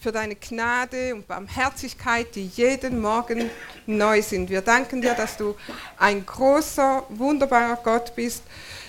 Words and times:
für 0.00 0.12
deine 0.12 0.36
Gnade 0.36 1.14
und 1.14 1.26
Barmherzigkeit, 1.26 2.34
die 2.34 2.46
jeden 2.46 3.00
Morgen 3.00 3.50
neu 3.86 4.22
sind. 4.22 4.48
Wir 4.48 4.62
danken 4.62 5.02
dir, 5.02 5.14
dass 5.14 5.36
du 5.36 5.56
ein 5.98 6.24
großer, 6.24 7.04
wunderbarer 7.08 7.78
Gott 7.82 8.14
bist. 8.14 8.42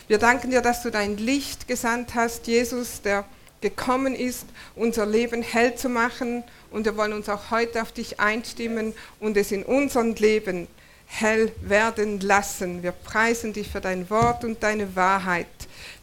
Wir 0.07 0.19
danken 0.19 0.51
dir, 0.51 0.61
dass 0.61 0.83
du 0.83 0.91
dein 0.91 1.17
Licht 1.17 1.67
gesandt 1.67 2.15
hast, 2.15 2.47
Jesus, 2.47 3.01
der 3.01 3.25
gekommen 3.61 4.15
ist, 4.15 4.45
unser 4.75 5.05
Leben 5.05 5.41
hell 5.41 5.75
zu 5.75 5.89
machen. 5.89 6.43
Und 6.71 6.85
wir 6.85 6.95
wollen 6.95 7.13
uns 7.13 7.27
auch 7.29 7.51
heute 7.51 7.81
auf 7.81 7.91
dich 7.91 8.19
einstimmen 8.19 8.93
und 9.19 9.35
es 9.35 9.51
in 9.51 9.63
unserem 9.63 10.13
Leben 10.15 10.67
hell 11.07 11.51
werden 11.61 12.19
lassen. 12.19 12.83
Wir 12.83 12.91
preisen 12.91 13.53
dich 13.53 13.69
für 13.69 13.81
dein 13.81 14.09
Wort 14.09 14.43
und 14.45 14.61
deine 14.61 14.95
Wahrheit, 14.95 15.47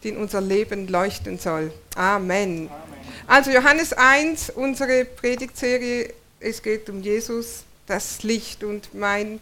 die 0.03 0.09
in 0.11 0.17
unser 0.17 0.41
Leben 0.41 0.89
leuchten 0.89 1.39
soll. 1.39 1.73
Amen. 1.95 2.69
Amen. 2.69 2.86
Also 3.29 3.51
Johannes 3.51 3.93
1, 3.93 4.51
unsere 4.51 5.05
Predigtserie, 5.05 6.15
es 6.39 6.63
geht 6.63 6.89
um 6.89 7.03
Jesus, 7.03 7.65
das 7.87 8.23
Licht 8.23 8.63
und 8.63 8.95
mein, 8.95 9.41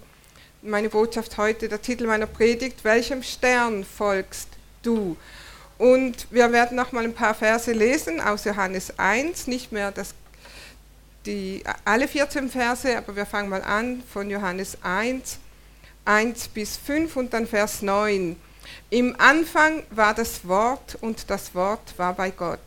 meine 0.62 0.88
Botschaft 0.88 1.36
heute, 1.36 1.68
der 1.68 1.82
Titel 1.82 2.06
meiner 2.06 2.26
Predigt, 2.26 2.82
welchem 2.82 3.22
Stern 3.22 3.84
folgst 3.84 4.48
du? 4.82 5.18
Und 5.76 6.26
wir 6.30 6.50
werden 6.50 6.78
noch 6.78 6.92
mal 6.92 7.04
ein 7.04 7.12
paar 7.12 7.34
Verse 7.34 7.70
lesen 7.72 8.22
aus 8.22 8.44
Johannes 8.44 8.98
1, 8.98 9.48
nicht 9.48 9.70
mehr 9.70 9.92
das, 9.92 10.14
die, 11.26 11.62
alle 11.84 12.08
14 12.08 12.48
Verse, 12.48 12.96
aber 12.96 13.16
wir 13.16 13.26
fangen 13.26 13.50
mal 13.50 13.62
an 13.62 14.02
von 14.10 14.30
Johannes 14.30 14.78
1 14.82 15.38
1 16.06 16.48
bis 16.48 16.76
5 16.76 17.16
und 17.16 17.32
dann 17.32 17.46
Vers 17.46 17.82
9. 17.82 18.36
Im 18.90 19.14
Anfang 19.18 19.82
war 19.90 20.14
das 20.14 20.46
Wort 20.46 20.96
und 21.00 21.28
das 21.28 21.54
Wort 21.54 21.94
war 21.98 22.14
bei 22.14 22.30
Gott. 22.30 22.60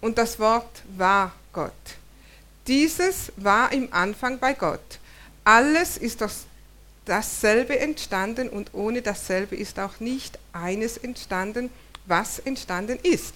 Und 0.00 0.18
das 0.18 0.38
Wort 0.38 0.82
war 0.96 1.32
Gott. 1.52 1.72
Dieses 2.66 3.32
war 3.36 3.72
im 3.72 3.92
Anfang 3.92 4.38
bei 4.38 4.54
Gott. 4.54 4.98
Alles 5.44 5.96
ist 5.96 6.22
aus 6.22 6.46
dasselbe 7.04 7.78
entstanden 7.78 8.48
und 8.48 8.72
ohne 8.72 9.02
dasselbe 9.02 9.56
ist 9.56 9.78
auch 9.78 9.98
nicht 10.00 10.38
eines 10.52 10.96
entstanden, 10.96 11.70
was 12.06 12.38
entstanden 12.38 12.98
ist. 13.02 13.34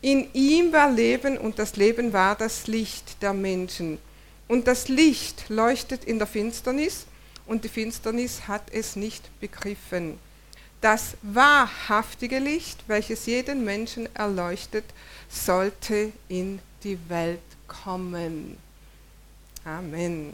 In 0.00 0.32
ihm 0.34 0.72
war 0.72 0.90
Leben 0.90 1.38
und 1.38 1.58
das 1.58 1.76
Leben 1.76 2.12
war 2.12 2.36
das 2.36 2.66
Licht 2.66 3.22
der 3.22 3.32
Menschen. 3.32 3.98
Und 4.46 4.66
das 4.66 4.88
Licht 4.88 5.48
leuchtet 5.48 6.04
in 6.04 6.18
der 6.18 6.26
Finsternis 6.26 7.06
und 7.46 7.64
die 7.64 7.68
Finsternis 7.68 8.46
hat 8.46 8.70
es 8.72 8.94
nicht 8.94 9.28
begriffen. 9.40 10.18
Das 10.80 11.16
wahrhaftige 11.22 12.38
Licht, 12.38 12.84
welches 12.86 13.26
jeden 13.26 13.64
Menschen 13.64 14.14
erleuchtet, 14.14 14.84
sollte 15.28 16.12
in 16.28 16.60
die 16.84 16.98
Welt 17.08 17.40
kommen. 17.66 18.58
Amen. 19.64 20.32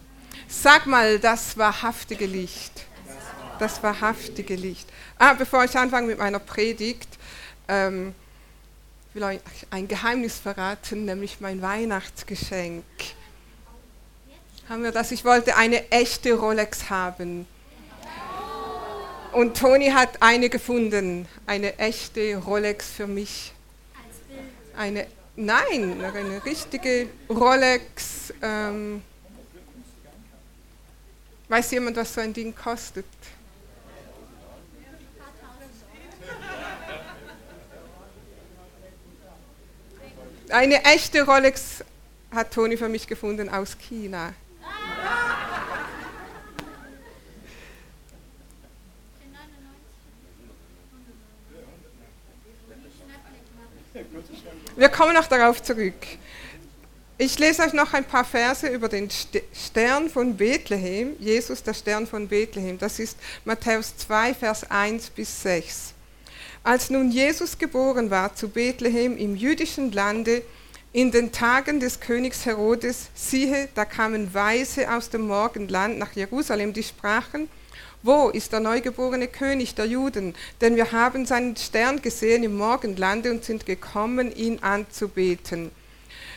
Sag 0.48 0.86
mal, 0.86 1.18
das 1.18 1.56
wahrhaftige 1.56 2.26
Licht. 2.26 2.84
Das 3.58 3.82
wahrhaftige 3.82 4.56
Licht. 4.56 4.88
Ah, 5.18 5.32
bevor 5.32 5.64
ich 5.64 5.76
anfange 5.76 6.08
mit 6.08 6.18
meiner 6.18 6.40
Predigt, 6.40 7.08
ähm, 7.68 8.14
will 9.14 9.22
ich 9.30 9.66
ein 9.70 9.88
Geheimnis 9.88 10.38
verraten, 10.38 11.04
nämlich 11.04 11.40
mein 11.40 11.62
Weihnachtsgeschenk 11.62 12.84
haben 14.68 14.82
wir 14.82 14.92
das. 14.92 15.10
Ich 15.12 15.24
wollte 15.24 15.56
eine 15.56 15.90
echte 15.90 16.34
Rolex 16.34 16.88
haben. 16.90 17.46
Und 19.34 19.56
Toni 19.56 19.90
hat 19.90 20.22
eine 20.22 20.48
gefunden, 20.48 21.26
eine 21.44 21.76
echte 21.80 22.36
Rolex 22.36 22.88
für 22.88 23.08
mich. 23.08 23.52
Eine, 24.76 25.08
nein, 25.34 26.04
eine 26.04 26.44
richtige 26.44 27.08
Rolex. 27.28 28.32
Ähm, 28.40 29.02
weiß 31.48 31.72
jemand, 31.72 31.96
was 31.96 32.14
so 32.14 32.20
ein 32.20 32.32
Ding 32.32 32.54
kostet? 32.54 33.06
Eine 40.48 40.84
echte 40.84 41.22
Rolex 41.22 41.82
hat 42.30 42.52
Toni 42.52 42.76
für 42.76 42.88
mich 42.88 43.08
gefunden 43.08 43.48
aus 43.48 43.76
China. 43.78 44.32
Wir 54.76 54.88
kommen 54.88 55.14
noch 55.14 55.28
darauf 55.28 55.62
zurück. 55.62 55.94
Ich 57.16 57.38
lese 57.38 57.62
euch 57.62 57.72
noch 57.74 57.92
ein 57.92 58.04
paar 58.04 58.24
Verse 58.24 58.66
über 58.66 58.88
den 58.88 59.08
Stern 59.08 60.10
von 60.10 60.36
Bethlehem, 60.36 61.12
Jesus, 61.20 61.62
der 61.62 61.74
Stern 61.74 62.08
von 62.08 62.26
Bethlehem. 62.26 62.76
Das 62.76 62.98
ist 62.98 63.16
Matthäus 63.44 63.96
2, 63.96 64.34
Vers 64.34 64.68
1 64.68 65.10
bis 65.10 65.42
6. 65.42 65.94
Als 66.64 66.90
nun 66.90 67.12
Jesus 67.12 67.56
geboren 67.56 68.10
war 68.10 68.34
zu 68.34 68.48
Bethlehem 68.48 69.16
im 69.16 69.36
jüdischen 69.36 69.92
Lande, 69.92 70.42
in 70.94 71.10
den 71.10 71.32
Tagen 71.32 71.80
des 71.80 71.98
Königs 71.98 72.46
Herodes, 72.46 73.08
siehe, 73.16 73.68
da 73.74 73.84
kamen 73.84 74.32
Weise 74.32 74.88
aus 74.94 75.10
dem 75.10 75.26
Morgenland 75.26 75.98
nach 75.98 76.12
Jerusalem, 76.12 76.72
die 76.72 76.84
sprachen, 76.84 77.48
wo 78.04 78.28
ist 78.28 78.52
der 78.52 78.60
neugeborene 78.60 79.26
König 79.26 79.74
der 79.74 79.86
Juden? 79.86 80.36
Denn 80.60 80.76
wir 80.76 80.92
haben 80.92 81.26
seinen 81.26 81.56
Stern 81.56 82.00
gesehen 82.00 82.44
im 82.44 82.56
Morgenlande 82.56 83.32
und 83.32 83.44
sind 83.44 83.66
gekommen, 83.66 84.30
ihn 84.36 84.60
anzubeten. 84.60 85.72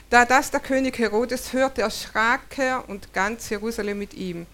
Da 0.09 0.25
das 0.25 0.49
der 0.49 0.59
König 0.59 0.97
Herodes 0.97 1.53
hörte, 1.53 1.83
erschrak 1.83 2.57
er 2.57 2.89
und 2.89 3.13
ganz 3.13 3.51
Jerusalem 3.51 3.99
mit 3.99 4.15
ihm. 4.15 4.47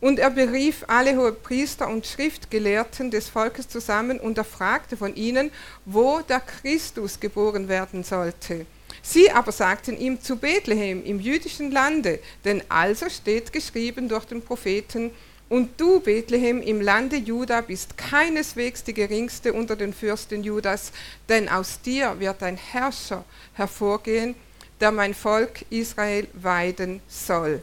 Und 0.00 0.18
er 0.20 0.30
berief 0.30 0.86
alle 0.86 1.18
Hohepriester 1.18 1.86
und 1.86 2.06
Schriftgelehrten 2.06 3.10
des 3.10 3.28
Volkes 3.28 3.68
zusammen 3.68 4.20
und 4.20 4.38
er 4.38 4.44
fragte 4.44 4.96
von 4.96 5.14
ihnen, 5.14 5.50
wo 5.84 6.20
der 6.20 6.40
Christus 6.40 7.20
geboren 7.20 7.68
werden 7.68 8.04
sollte. 8.04 8.64
Sie 9.02 9.30
aber 9.30 9.52
sagten 9.52 9.98
ihm 9.98 10.20
zu 10.20 10.36
Bethlehem 10.36 11.04
im 11.04 11.20
jüdischen 11.20 11.70
Lande, 11.70 12.18
denn 12.44 12.62
also 12.68 13.08
steht 13.08 13.52
geschrieben 13.52 14.08
durch 14.08 14.24
den 14.24 14.42
Propheten, 14.42 15.10
und 15.48 15.80
du, 15.80 16.00
Bethlehem, 16.00 16.60
im 16.60 16.80
Lande 16.82 17.16
Juda 17.16 17.62
bist 17.62 17.96
keineswegs 17.96 18.84
die 18.84 18.92
geringste 18.92 19.54
unter 19.54 19.76
den 19.76 19.94
Fürsten 19.94 20.44
Judas, 20.44 20.92
denn 21.28 21.48
aus 21.48 21.80
dir 21.80 22.20
wird 22.20 22.42
ein 22.42 22.58
Herrscher 22.58 23.24
hervorgehen, 23.54 24.34
der 24.80 24.92
mein 24.92 25.14
Volk 25.14 25.64
Israel 25.70 26.28
weiden 26.34 27.00
soll. 27.08 27.62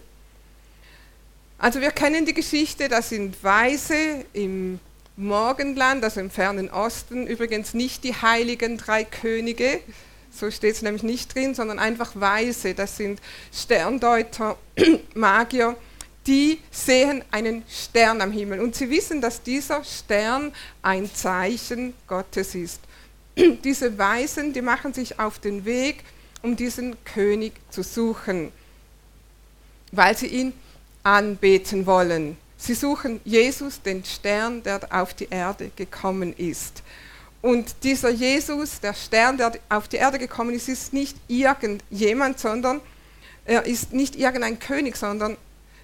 Also 1.59 1.79
wir 1.79 1.91
kennen 1.91 2.25
die 2.25 2.33
Geschichte, 2.33 2.89
das 2.89 3.09
sind 3.09 3.41
Weise 3.43 4.25
im 4.33 4.79
Morgenland, 5.15 6.03
also 6.03 6.19
im 6.19 6.29
fernen 6.29 6.69
Osten, 6.69 7.27
übrigens 7.27 7.73
nicht 7.73 8.03
die 8.03 8.13
heiligen 8.13 8.77
drei 8.77 9.03
Könige, 9.03 9.79
so 10.35 10.51
steht 10.51 10.75
es 10.75 10.81
nämlich 10.81 11.03
nicht 11.03 11.33
drin, 11.33 11.55
sondern 11.55 11.79
einfach 11.79 12.11
Weise. 12.15 12.73
Das 12.73 12.97
sind 12.97 13.21
Sterndeuter, 13.53 14.57
Magier, 15.13 15.75
die 16.27 16.59
sehen 16.71 17.23
einen 17.31 17.63
Stern 17.69 18.21
am 18.21 18.31
Himmel 18.31 18.59
und 18.59 18.75
sie 18.75 18.89
wissen, 18.89 19.21
dass 19.21 19.41
dieser 19.41 19.83
Stern 19.83 20.51
ein 20.81 21.13
Zeichen 21.13 21.93
Gottes 22.07 22.55
ist. 22.55 22.81
Diese 23.63 23.97
Weisen, 23.97 24.53
die 24.53 24.61
machen 24.61 24.93
sich 24.93 25.19
auf 25.19 25.39
den 25.39 25.65
Weg, 25.65 26.03
um 26.41 26.55
diesen 26.55 26.95
König 27.05 27.53
zu 27.69 27.83
suchen, 27.83 28.51
weil 29.91 30.15
sie 30.17 30.27
ihn 30.27 30.53
anbeten 31.03 31.85
wollen. 31.85 32.37
Sie 32.57 32.73
suchen 32.73 33.19
Jesus, 33.25 33.81
den 33.81 34.03
Stern, 34.05 34.63
der 34.63 34.79
auf 34.89 35.13
die 35.13 35.27
Erde 35.29 35.71
gekommen 35.75 36.33
ist. 36.35 36.81
Und 37.45 37.83
dieser 37.83 38.09
Jesus, 38.09 38.79
der 38.79 38.95
Stern, 38.95 39.37
der 39.37 39.51
auf 39.69 39.87
die 39.87 39.97
Erde 39.97 40.17
gekommen 40.17 40.55
ist, 40.55 40.67
ist 40.67 40.93
nicht 40.93 41.15
irgendjemand, 41.27 42.39
sondern 42.39 42.81
er 43.45 43.67
ist 43.67 43.93
nicht 43.93 44.15
irgendein 44.15 44.57
König, 44.57 44.97
sondern 44.97 45.37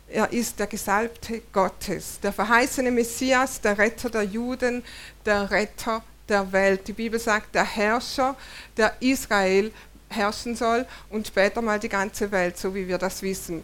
er 0.10 0.34
ist 0.34 0.58
der 0.58 0.66
Gesalbte 0.66 1.44
Gottes, 1.54 2.20
der 2.20 2.34
verheißene 2.34 2.90
Messias, 2.90 3.62
der 3.62 3.78
Retter 3.78 4.10
der 4.10 4.24
Juden, 4.24 4.84
der 5.24 5.52
Retter 5.52 6.04
der 6.28 6.52
Welt. 6.52 6.88
Die 6.88 6.94
Bibel 6.94 7.20
sagt, 7.20 7.54
der 7.54 7.64
Herrscher, 7.64 8.36
der 8.76 8.96
Israel 9.00 9.72
herrschen 10.10 10.56
soll 10.56 10.88
und 11.12 11.28
später 11.28 11.62
mal 11.62 11.80
die 11.80 11.90
ganze 11.90 12.32
Welt, 12.32 12.58
so 12.58 12.74
wie 12.74 12.88
wir 12.88 12.98
das 12.98 13.22
wissen. 13.22 13.62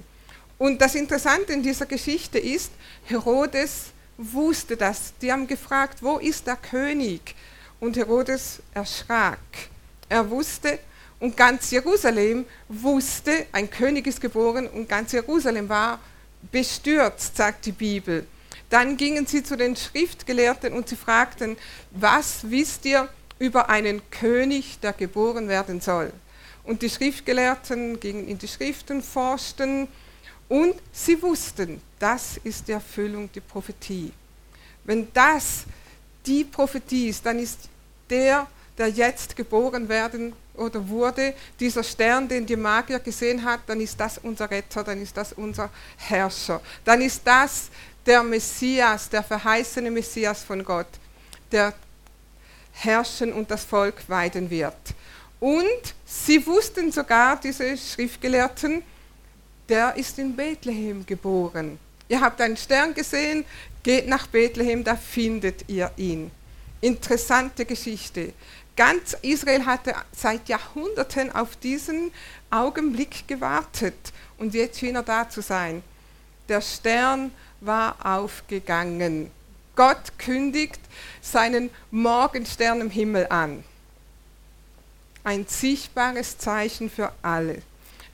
Und 0.59 0.83
das 0.83 0.93
Interessante 0.93 1.51
in 1.51 1.63
dieser 1.63 1.87
Geschichte 1.87 2.37
ist, 2.37 2.71
Herodes 3.05 3.85
wusste 4.19 4.77
das. 4.77 5.13
Die 5.19 5.31
haben 5.31 5.47
gefragt, 5.47 6.03
wo 6.03 6.19
ist 6.19 6.45
der 6.45 6.57
König? 6.57 7.33
Und 7.79 7.97
Herodes 7.97 8.61
erschrak. 8.73 9.39
Er 10.09 10.29
wusste, 10.29 10.79
und 11.19 11.35
ganz 11.35 11.71
Jerusalem 11.71 12.45
wusste, 12.67 13.47
ein 13.51 13.69
König 13.69 14.05
ist 14.05 14.21
geboren 14.21 14.67
und 14.67 14.87
ganz 14.87 15.11
Jerusalem 15.11 15.67
war 15.67 15.99
bestürzt, 16.51 17.35
sagt 17.35 17.65
die 17.65 17.71
Bibel. 17.71 18.27
Dann 18.69 18.97
gingen 18.97 19.25
sie 19.25 19.41
zu 19.41 19.57
den 19.57 19.75
Schriftgelehrten 19.75 20.73
und 20.73 20.89
sie 20.89 20.95
fragten, 20.95 21.57
was 21.91 22.49
wisst 22.51 22.85
ihr 22.85 23.09
über 23.39 23.69
einen 23.69 24.07
König, 24.11 24.79
der 24.81 24.93
geboren 24.93 25.47
werden 25.47 25.81
soll? 25.81 26.11
und 26.67 26.81
die 26.81 26.89
Schriftgelehrten 26.89 27.99
gingen 27.99 28.27
in 28.27 28.37
die 28.37 28.47
Schriften, 28.47 29.01
forschten 29.01 29.87
und 30.49 30.75
sie 30.91 31.19
wussten, 31.21 31.81
das 31.97 32.37
ist 32.43 32.67
die 32.67 32.73
Erfüllung, 32.73 33.29
die 33.33 33.39
Prophetie. 33.39 34.11
Wenn 34.83 35.07
das 35.13 35.63
die 36.27 36.43
Prophetie 36.43 37.09
ist, 37.09 37.25
dann 37.25 37.39
ist 37.39 37.69
der, 38.09 38.47
der 38.77 38.89
jetzt 38.89 39.35
geboren 39.35 39.87
werden 39.89 40.33
oder 40.55 40.87
wurde, 40.87 41.33
dieser 41.59 41.83
Stern, 41.83 42.27
den 42.27 42.45
die 42.45 42.55
Magier 42.55 42.99
gesehen 42.99 43.43
hat, 43.43 43.61
dann 43.67 43.79
ist 43.79 43.99
das 43.99 44.17
unser 44.17 44.49
Retter, 44.49 44.83
dann 44.83 45.01
ist 45.01 45.15
das 45.15 45.33
unser 45.33 45.69
Herrscher. 45.97 46.61
Dann 46.83 47.01
ist 47.01 47.21
das 47.23 47.69
der 48.05 48.23
Messias, 48.23 49.09
der 49.09 49.23
verheißene 49.23 49.91
Messias 49.91 50.43
von 50.43 50.63
Gott, 50.63 50.87
der 51.51 51.73
herrschen 52.71 53.33
und 53.33 53.49
das 53.49 53.63
Volk 53.63 53.95
weiden 54.07 54.49
wird. 54.49 54.75
Und 55.39 55.93
sie 56.05 56.45
wussten 56.45 56.91
sogar, 56.91 57.39
diese 57.39 57.77
Schriftgelehrten, 57.77 58.83
der 59.69 59.95
ist 59.95 60.17
in 60.17 60.35
Bethlehem 60.35 61.05
geboren. 61.05 61.77
Ihr 62.09 62.21
habt 62.21 62.39
einen 62.39 62.57
Stern 62.57 62.93
gesehen, 62.93 63.45
geht 63.87 64.09
nach 64.09 64.27
Bethlehem, 64.27 64.83
da 64.83 64.97
findet 64.97 65.69
ihr 65.69 65.89
ihn. 65.95 66.29
Interessante 66.81 67.63
Geschichte. 67.63 68.33
Ganz 68.75 69.15
Israel 69.21 69.65
hatte 69.65 69.95
seit 70.11 70.49
Jahrhunderten 70.49 71.31
auf 71.33 71.55
diesen 71.55 72.11
Augenblick 72.51 73.25
gewartet 73.29 73.95
und 74.37 74.53
jetzt 74.53 74.79
schien 74.79 74.97
er 74.97 75.03
da 75.03 75.29
zu 75.29 75.41
sein. 75.41 75.83
Der 76.49 76.59
Stern 76.59 77.31
war 77.61 77.95
aufgegangen. 78.05 79.31
Gott 79.77 80.19
kündigt 80.19 80.81
seinen 81.21 81.69
Morgenstern 81.89 82.81
im 82.81 82.89
Himmel 82.89 83.27
an. 83.29 83.63
Ein 85.23 85.45
sichtbares 85.47 86.37
Zeichen 86.37 86.89
für 86.89 87.13
alle. 87.21 87.61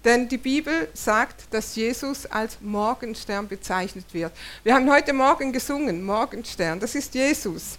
Denn 0.04 0.28
die 0.28 0.38
Bibel 0.38 0.90
sagt, 0.94 1.46
dass 1.52 1.76
Jesus 1.76 2.26
als 2.26 2.58
Morgenstern 2.60 3.48
bezeichnet 3.48 4.06
wird. 4.12 4.34
Wir 4.64 4.74
haben 4.76 4.92
heute 4.92 5.14
Morgen 5.14 5.54
gesungen, 5.54 6.04
Morgenstern, 6.04 6.80
das 6.80 6.96
ist 6.96 7.14
Jesus, 7.14 7.78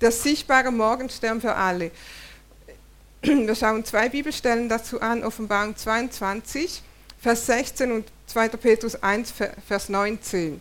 der 0.00 0.10
sichtbare 0.10 0.70
Morgenstern 0.70 1.40
für 1.40 1.54
alle. 1.54 1.90
Wir 3.22 3.54
schauen 3.54 3.84
zwei 3.84 4.08
Bibelstellen 4.08 4.68
dazu 4.68 5.00
an, 5.00 5.24
Offenbarung 5.24 5.76
22, 5.76 6.82
Vers 7.20 7.46
16 7.46 7.92
und 7.92 8.08
2. 8.28 8.48
Petrus 8.50 9.02
1, 9.02 9.34
Vers 9.66 9.88
19 9.88 10.60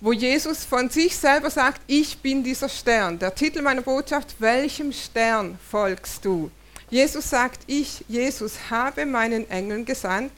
wo 0.00 0.12
Jesus 0.12 0.64
von 0.64 0.90
sich 0.90 1.16
selber 1.16 1.50
sagt, 1.50 1.80
ich 1.86 2.18
bin 2.18 2.42
dieser 2.42 2.68
Stern. 2.68 3.18
Der 3.18 3.34
Titel 3.34 3.62
meiner 3.62 3.82
Botschaft, 3.82 4.36
welchem 4.38 4.92
Stern 4.92 5.58
folgst 5.70 6.24
du? 6.24 6.50
Jesus 6.88 7.30
sagt, 7.30 7.60
ich, 7.66 8.04
Jesus, 8.08 8.70
habe 8.70 9.06
meinen 9.06 9.48
Engeln 9.50 9.84
gesandt, 9.84 10.32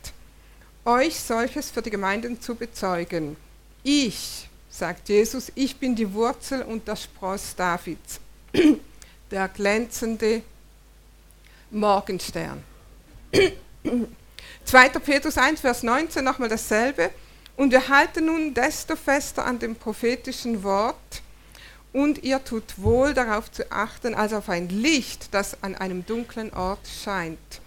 euch 0.85 1.21
solches 1.21 1.71
für 1.71 1.83
die 1.83 1.91
Gemeinden 1.91 2.41
zu 2.41 2.55
bezeugen. 2.55 3.37
Ich, 3.83 4.49
sagt 4.71 5.09
Jesus, 5.09 5.53
ich 5.55 5.77
bin 5.77 5.95
die 5.95 6.11
Wurzel 6.12 6.62
und 6.62 6.89
der 6.89 6.97
Spross 6.97 7.55
Davids, 7.55 8.21
der 9.31 9.49
glänzende 9.49 10.43
Morgenstern. 11.71 12.65
2. 14.65 14.89
Petrus 14.89 15.37
1, 15.37 15.61
Vers 15.61 15.83
19, 15.83 16.25
nochmal 16.25 16.49
dasselbe. 16.49 17.11
Und 17.56 17.73
wir 17.73 17.89
halten 17.89 18.27
nun 18.27 18.55
desto 18.55 18.97
fester 18.97 19.45
an 19.45 19.59
dem 19.59 19.75
prophetischen 19.75 20.62
Wort, 20.62 21.23
und 21.99 22.23
ihr 22.23 22.45
tut 22.45 22.81
wohl 22.81 23.12
darauf 23.12 23.50
zu 23.50 23.73
achten, 23.73 24.15
als 24.15 24.33
auf 24.33 24.49
ein 24.49 24.69
Licht, 24.69 25.35
das 25.35 25.65
an 25.65 25.75
einem 25.75 26.06
dunklen 26.06 26.53
Ort 26.53 26.87
scheint, 26.87 27.61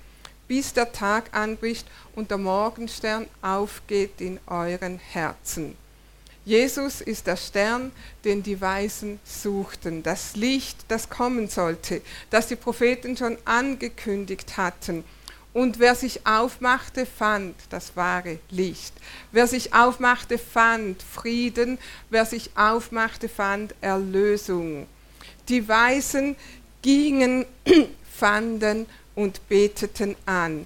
bis 0.48 0.72
der 0.72 0.94
Tag 0.94 1.34
anbricht 1.34 1.86
und 2.16 2.32
der 2.32 2.38
Morgenstern 2.38 3.28
aufgeht 3.42 4.22
in 4.22 4.40
euren 4.48 5.00
Herzen. 5.00 5.76
Jesus 6.46 7.02
ist 7.02 7.28
der 7.28 7.36
Stern, 7.36 7.92
den 8.24 8.42
die 8.42 8.62
Weisen 8.62 9.20
suchten, 9.26 10.02
das 10.02 10.38
Licht, 10.38 10.86
das 10.88 11.10
kommen 11.10 11.50
sollte, 11.50 12.02
das 12.30 12.48
die 12.48 12.56
Propheten 12.56 13.18
schon 13.18 13.38
angekündigt 13.44 14.56
hatten 14.56 15.04
und 15.54 15.80
wer 15.80 15.96
sich 15.96 16.26
aufmachte, 16.26 17.06
fand 17.06 17.56
das 17.70 17.96
wahre 17.96 18.40
Licht. 18.50 18.94
Wer 19.32 19.48
sich 19.48 19.74
aufmachte, 19.74 20.38
fand 20.38 21.04
Frieden. 21.04 21.78
Wer 22.10 22.26
sich 22.26 22.52
aufmachte, 22.56 23.28
fand 23.28 23.76
Erlösung. 23.82 24.88
Die 25.50 25.68
Weisen 25.68 26.38
gingen, 26.82 27.46
fanden 28.12 28.86
und 29.14 29.48
beteten 29.50 30.16
an. 30.26 30.66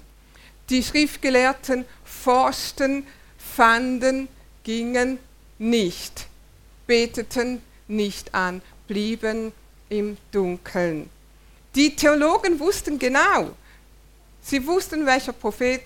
Die 0.70 0.82
Schriftgelehrten 0.82 1.84
forschten, 2.04 3.06
fanden, 3.38 4.28
gingen 4.62 5.18
nicht, 5.58 6.26
beteten 6.86 7.62
nicht 7.88 8.34
an, 8.34 8.62
blieben 8.86 9.52
im 9.88 10.16
Dunkeln. 10.30 11.08
Die 11.74 11.94
Theologen 11.94 12.58
wussten 12.58 12.98
genau, 12.98 13.52
Sie 14.46 14.64
wussten, 14.64 15.04
welcher 15.04 15.32
Prophet 15.32 15.82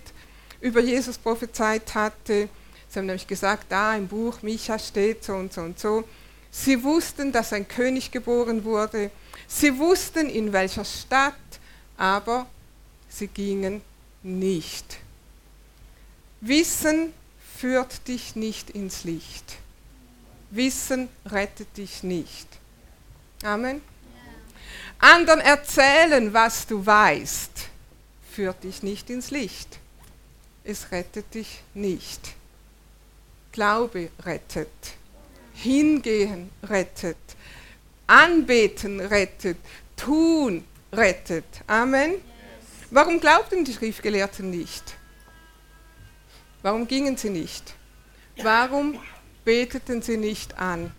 über 0.60 0.80
Jesus 0.80 1.16
prophezeit 1.16 1.94
hatte. 1.94 2.50
Sie 2.90 2.98
haben 2.98 3.06
nämlich 3.06 3.26
gesagt, 3.26 3.64
da 3.70 3.96
im 3.96 4.06
Buch 4.06 4.42
Micha 4.42 4.78
steht 4.78 5.24
so 5.24 5.32
und 5.32 5.50
so 5.50 5.62
und 5.62 5.78
so. 5.78 6.04
Sie 6.50 6.82
wussten, 6.82 7.32
dass 7.32 7.54
ein 7.54 7.66
König 7.66 8.10
geboren 8.10 8.62
wurde. 8.62 9.10
Sie 9.48 9.78
wussten, 9.78 10.28
in 10.28 10.52
welcher 10.52 10.84
Stadt, 10.84 11.34
aber 11.96 12.46
sie 13.08 13.28
gingen 13.28 13.80
nicht. 14.22 14.98
Wissen 16.42 17.14
führt 17.56 18.08
dich 18.08 18.36
nicht 18.36 18.68
ins 18.68 19.04
Licht. 19.04 19.56
Wissen 20.50 21.08
rettet 21.24 21.78
dich 21.78 22.02
nicht. 22.02 22.46
Amen. 23.42 23.80
Anderen 24.98 25.40
erzählen, 25.40 26.34
was 26.34 26.66
du 26.66 26.84
weißt 26.84 27.69
führt 28.30 28.64
dich 28.64 28.82
nicht 28.82 29.10
ins 29.10 29.30
Licht. 29.30 29.78
Es 30.64 30.92
rettet 30.92 31.34
dich 31.34 31.62
nicht. 31.74 32.34
Glaube 33.52 34.10
rettet. 34.24 34.68
Hingehen 35.54 36.50
rettet. 36.62 37.16
Anbeten 38.06 39.00
rettet. 39.00 39.58
Tun 39.96 40.64
rettet. 40.92 41.44
Amen. 41.66 42.14
Warum 42.90 43.20
glaubten 43.20 43.64
die 43.64 43.72
Schriftgelehrten 43.72 44.50
nicht? 44.50 44.96
Warum 46.62 46.86
gingen 46.86 47.16
sie 47.16 47.30
nicht? 47.30 47.74
Warum 48.42 48.98
beteten 49.44 50.02
sie 50.02 50.16
nicht 50.16 50.58
an? 50.58 50.92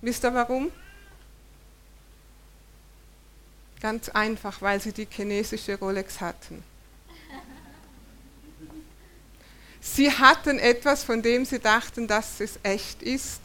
Wisst 0.00 0.24
ihr 0.24 0.34
warum? 0.34 0.70
Ganz 3.80 4.08
einfach, 4.08 4.60
weil 4.60 4.80
sie 4.80 4.92
die 4.92 5.06
chinesische 5.08 5.78
Rolex 5.78 6.20
hatten. 6.20 6.62
Sie 9.80 10.10
hatten 10.10 10.58
etwas, 10.58 11.04
von 11.04 11.22
dem 11.22 11.44
sie 11.44 11.60
dachten, 11.60 12.06
dass 12.06 12.40
es 12.40 12.58
echt 12.62 13.02
ist, 13.02 13.40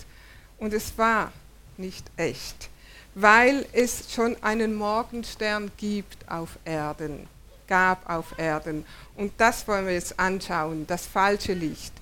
und 0.57 0.73
es 0.73 0.97
war 0.97 1.31
nicht 1.77 2.05
echt, 2.17 2.69
weil 3.15 3.65
es 3.73 4.13
schon 4.13 4.41
einen 4.41 4.75
Morgenstern 4.75 5.71
gibt 5.77 6.29
auf 6.29 6.57
Erden, 6.65 7.27
gab 7.67 8.09
auf 8.09 8.37
Erden. 8.37 8.85
Und 9.15 9.33
das 9.37 9.67
wollen 9.67 9.85
wir 9.85 9.93
jetzt 9.93 10.19
anschauen, 10.19 10.87
das 10.87 11.05
falsche 11.05 11.53
Licht. 11.53 11.93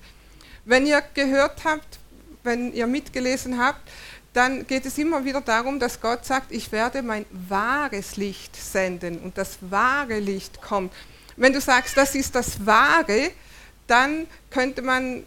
Wenn 0.64 0.86
ihr 0.86 1.02
gehört 1.14 1.64
habt, 1.64 1.98
wenn 2.44 2.72
ihr 2.72 2.86
mitgelesen 2.86 3.58
habt, 3.58 3.80
dann 4.32 4.66
geht 4.66 4.86
es 4.86 4.96
immer 4.96 5.24
wieder 5.24 5.40
darum, 5.40 5.78
dass 5.78 6.00
Gott 6.00 6.24
sagt, 6.24 6.52
ich 6.52 6.72
werde 6.72 7.02
mein 7.02 7.26
wahres 7.30 8.16
Licht 8.16 8.56
senden 8.56 9.18
und 9.18 9.36
das 9.36 9.58
wahre 9.60 10.18
Licht 10.18 10.62
kommt. 10.62 10.92
Wenn 11.36 11.52
du 11.52 11.60
sagst, 11.60 11.96
das 11.96 12.14
ist 12.14 12.34
das 12.34 12.64
Wahre, 12.64 13.30
dann 13.86 14.26
könnte 14.50 14.82
man 14.82 15.24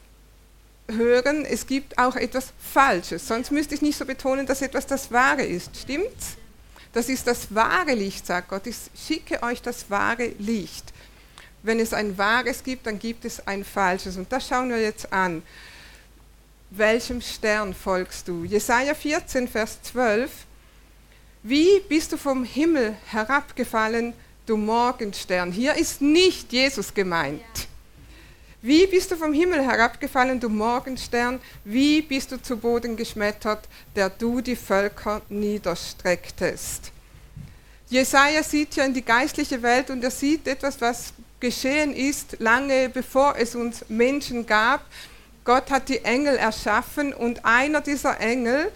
hören, 0.87 1.45
es 1.45 1.67
gibt 1.67 1.97
auch 1.97 2.15
etwas 2.15 2.53
Falsches. 2.59 3.27
Sonst 3.27 3.51
müsste 3.51 3.75
ich 3.75 3.81
nicht 3.81 3.97
so 3.97 4.05
betonen, 4.05 4.45
dass 4.45 4.61
etwas 4.61 4.87
das 4.87 5.11
Wahre 5.11 5.43
ist. 5.43 5.75
Stimmt's? 5.77 6.37
Das 6.93 7.09
ist 7.09 7.27
das 7.27 7.53
wahre 7.53 7.93
Licht, 7.93 8.25
sagt 8.25 8.49
Gott. 8.49 8.65
Ich 8.67 8.77
schicke 8.95 9.43
euch 9.43 9.61
das 9.61 9.89
wahre 9.89 10.27
Licht. 10.39 10.93
Wenn 11.61 11.79
es 11.79 11.93
ein 11.93 12.17
wahres 12.17 12.63
gibt, 12.63 12.87
dann 12.87 12.99
gibt 12.99 13.25
es 13.25 13.45
ein 13.45 13.65
falsches. 13.65 14.17
Und 14.17 14.31
das 14.31 14.47
schauen 14.47 14.69
wir 14.69 14.79
jetzt 14.79 15.11
an 15.11 15.43
welchem 16.69 17.21
Stern 17.21 17.73
folgst 17.73 18.27
du? 18.27 18.43
Jesaja 18.43 18.93
14, 18.93 19.47
Vers 19.47 19.81
12. 19.83 20.29
Wie 21.43 21.79
bist 21.87 22.11
du 22.11 22.17
vom 22.17 22.43
Himmel 22.43 22.95
herabgefallen, 23.11 24.13
du 24.45 24.57
Morgenstern? 24.57 25.51
Hier 25.51 25.75
ist 25.75 26.01
nicht 26.01 26.51
Jesus 26.51 26.93
gemeint. 26.93 27.41
Wie 28.61 28.87
bist 28.87 29.11
du 29.11 29.15
vom 29.15 29.31
Himmel 29.31 29.61
herabgefallen, 29.61 30.39
du 30.39 30.49
Morgenstern? 30.49 31.39
Wie 31.63 32.01
bist 32.01 32.31
du 32.31 32.41
zu 32.41 32.57
Boden 32.57 32.97
geschmettert, 32.97 33.69
der 33.95 34.09
du 34.09 34.41
die 34.41 34.55
Völker 34.55 35.21
niederstrecktest? 35.29 36.91
Jesaja 37.89 38.41
sieht 38.41 38.75
ja 38.75 38.85
in 38.85 38.95
die 38.95 39.05
geistliche 39.05 39.61
Welt 39.61 39.91
und 39.91 40.03
er 40.03 40.09
sieht 40.09 40.47
etwas, 40.47 40.81
was 40.81 41.13
geschehen 41.39 41.93
ist, 41.93 42.37
lange 42.39 42.89
bevor 42.89 43.35
es 43.37 43.53
uns 43.53 43.85
Menschen 43.87 44.47
gab. 44.47 44.83
Gott 45.45 45.69
hat 45.69 45.89
die 45.89 46.03
Engel 46.03 46.37
erschaffen 46.37 47.13
und 47.13 47.45
einer 47.45 47.81
dieser 47.81 48.19
Engel, 48.19 48.71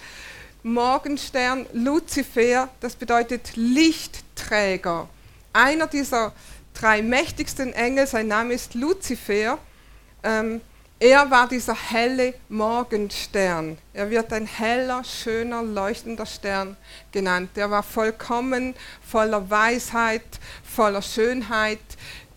Morgenstern 0.62 1.66
Luzifer, 1.74 2.70
das 2.80 2.96
bedeutet 2.96 3.56
Lichtträger. 3.56 5.10
Einer 5.52 5.88
dieser 5.88 6.32
drei 6.76 7.02
mächtigsten 7.02 7.74
Engel, 7.74 8.06
sein 8.06 8.28
Name 8.28 8.54
ist 8.54 8.76
Luzifer, 8.76 9.58
ähm, 10.22 10.62
er 11.02 11.32
war 11.32 11.48
dieser 11.48 11.76
helle 11.76 12.34
Morgenstern. 12.50 13.78
Er 13.94 14.10
wird 14.10 14.34
ein 14.34 14.46
heller, 14.46 15.02
schöner, 15.06 15.64
leuchtender 15.64 16.26
Stern 16.26 16.76
genannt. 17.14 17.52
Er 17.56 17.72
war 17.72 17.84
vollkommen, 17.84 18.76
voller 19.02 19.50
Weisheit, 19.50 20.26
voller 20.62 21.02
Schönheit. 21.02 21.80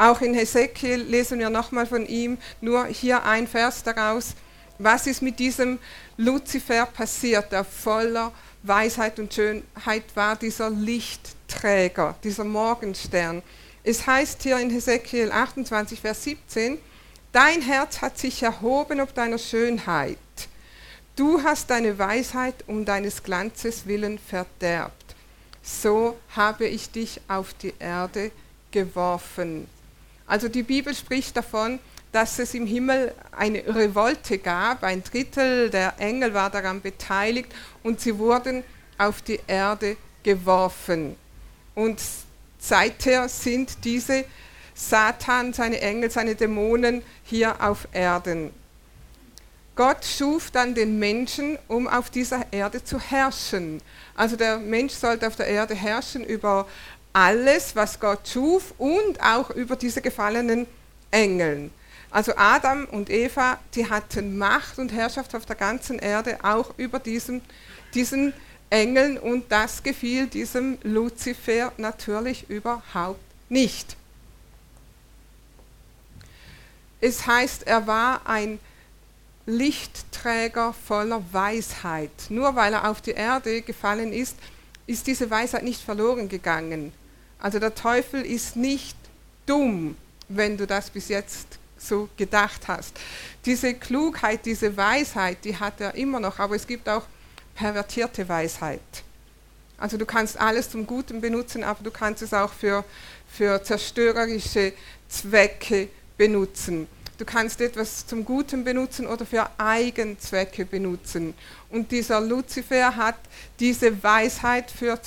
Auch 0.02 0.21
in 0.21 0.35
Hesekiel 0.35 1.00
lesen 1.00 1.38
wir 1.38 1.49
nochmal 1.49 1.87
von 1.87 2.04
ihm, 2.06 2.37
nur 2.61 2.87
hier 2.87 3.23
ein 3.23 3.47
Vers 3.47 3.85
daraus. 3.85 4.35
Was 4.78 5.06
ist 5.06 5.23
mit 5.23 5.38
diesem 5.38 5.78
Luzifer 6.16 6.87
passiert, 6.87 7.52
der 7.52 7.62
voller 7.62 8.32
Weisheit 8.64 9.21
und 9.21 9.32
Schönheit 9.32 10.02
war, 10.16 10.35
dieser 10.35 10.71
Lichtträger, 10.71 12.16
dieser 12.25 12.42
Morgenstern. 12.42 13.44
Es 13.85 14.04
heißt 14.04 14.42
hier 14.42 14.59
in 14.59 14.71
Hesekiel 14.71 15.30
28, 15.30 16.00
Vers 16.00 16.25
17, 16.25 16.78
Dein 17.30 17.62
Herz 17.62 18.02
hat 18.02 18.18
sich 18.18 18.42
erhoben 18.42 19.00
ob 19.00 19.14
deiner 19.14 19.38
Schönheit. 19.38 20.18
Du 21.14 21.44
hast 21.44 21.71
deine 21.71 21.97
Weisheit 21.97 22.56
um 22.66 22.85
deines 22.85 23.23
Glanzes 23.23 23.87
willen 23.87 24.18
verderbt. 24.18 25.14
So 25.62 26.16
habe 26.35 26.66
ich 26.66 26.90
dich 26.90 27.21
auf 27.28 27.54
die 27.54 27.75
Erde 27.78 28.32
geworfen. 28.73 29.68
Also 30.32 30.48
die 30.48 30.62
Bibel 30.62 30.94
spricht 30.94 31.36
davon, 31.36 31.78
dass 32.10 32.38
es 32.38 32.54
im 32.54 32.66
Himmel 32.66 33.12
eine 33.32 33.66
Revolte 33.66 34.38
gab. 34.38 34.82
Ein 34.82 35.04
Drittel 35.04 35.68
der 35.68 35.92
Engel 35.98 36.32
war 36.32 36.48
daran 36.48 36.80
beteiligt 36.80 37.52
und 37.82 38.00
sie 38.00 38.16
wurden 38.16 38.64
auf 38.96 39.20
die 39.20 39.38
Erde 39.46 39.98
geworfen. 40.22 41.16
Und 41.74 42.00
seither 42.58 43.28
sind 43.28 43.84
diese 43.84 44.24
Satan, 44.74 45.52
seine 45.52 45.82
Engel, 45.82 46.10
seine 46.10 46.34
Dämonen 46.34 47.02
hier 47.24 47.62
auf 47.62 47.86
Erden. 47.92 48.52
Gott 49.76 50.02
schuf 50.02 50.50
dann 50.50 50.74
den 50.74 50.98
Menschen, 50.98 51.58
um 51.68 51.86
auf 51.86 52.08
dieser 52.08 52.50
Erde 52.52 52.82
zu 52.82 52.98
herrschen. 52.98 53.82
Also 54.14 54.36
der 54.36 54.56
Mensch 54.58 54.94
sollte 54.94 55.26
auf 55.26 55.36
der 55.36 55.48
Erde 55.48 55.74
herrschen 55.74 56.24
über 56.24 56.66
alles, 57.12 57.76
was 57.76 58.00
Gott 58.00 58.26
schuf 58.28 58.75
und 58.78 59.21
auch 59.23 59.50
über 59.50 59.76
diese 59.76 60.00
gefallenen 60.00 60.66
Engel. 61.11 61.71
Also 62.11 62.33
Adam 62.37 62.85
und 62.87 63.11
Eva, 63.11 63.59
die 63.75 63.88
hatten 63.88 64.37
Macht 64.37 64.78
und 64.78 64.92
Herrschaft 64.92 65.35
auf 65.35 65.47
der 65.47 65.57
ganzen 65.57 65.99
Erde, 65.99 66.38
auch 66.42 66.75
über 66.76 66.99
diesen, 66.99 67.40
diesen 67.95 68.35
Engeln 68.69 69.19
und 69.19 69.50
das 69.50 69.83
gefiel 69.83 70.26
diesem 70.26 70.78
Luzifer 70.83 71.73
natürlich 71.78 72.49
überhaupt 72.50 73.21
nicht. 73.49 73.97
Es 77.00 77.26
heißt, 77.26 77.66
er 77.66 77.87
war 77.87 78.26
ein 78.26 78.59
Lichtträger 79.45 80.73
voller 80.73 81.23
Weisheit. 81.33 82.12
Nur 82.28 82.54
weil 82.54 82.75
er 82.75 82.88
auf 82.88 83.00
die 83.00 83.11
Erde 83.11 83.62
gefallen 83.62 84.12
ist, 84.12 84.37
ist 84.87 85.07
diese 85.07 85.28
Weisheit 85.31 85.64
nicht 85.64 85.83
verloren 85.83 86.28
gegangen. 86.28 86.92
Also 87.42 87.58
der 87.58 87.75
Teufel 87.75 88.25
ist 88.25 88.54
nicht 88.54 88.96
dumm, 89.46 89.96
wenn 90.28 90.56
du 90.56 90.64
das 90.64 90.90
bis 90.90 91.08
jetzt 91.08 91.58
so 91.76 92.08
gedacht 92.16 92.68
hast. 92.68 92.94
Diese 93.44 93.75
Klugheit, 93.75 94.46
diese 94.46 94.76
Weisheit, 94.76 95.38
die 95.44 95.56
hat 95.56 95.80
er 95.80 95.96
immer 95.96 96.20
noch, 96.20 96.38
aber 96.38 96.54
es 96.54 96.64
gibt 96.64 96.88
auch 96.88 97.02
pervertierte 97.56 98.28
Weisheit. 98.28 98.80
Also 99.76 99.96
du 99.96 100.06
kannst 100.06 100.38
alles 100.38 100.70
zum 100.70 100.87
Guten 100.87 101.20
benutzen, 101.20 101.64
aber 101.64 101.82
du 101.82 101.90
kannst 101.90 102.22
es 102.22 102.32
auch 102.32 102.52
für, 102.52 102.84
für 103.26 103.61
zerstörerische 103.61 104.72
Zwecke 105.08 105.88
benutzen. 106.16 106.87
Du 107.18 107.25
kannst 107.25 107.61
etwas 107.61 108.06
zum 108.06 108.25
Guten 108.25 108.62
benutzen 108.62 109.08
oder 109.08 109.26
für 109.26 109.50
Eigenzwecke 109.58 110.64
benutzen. 110.64 111.34
Und 111.70 111.90
dieser 111.90 112.20
Luzifer 112.20 112.94
hat 112.94 113.16
diese 113.58 114.00
Weisheit 114.00 114.70
für 114.70 115.02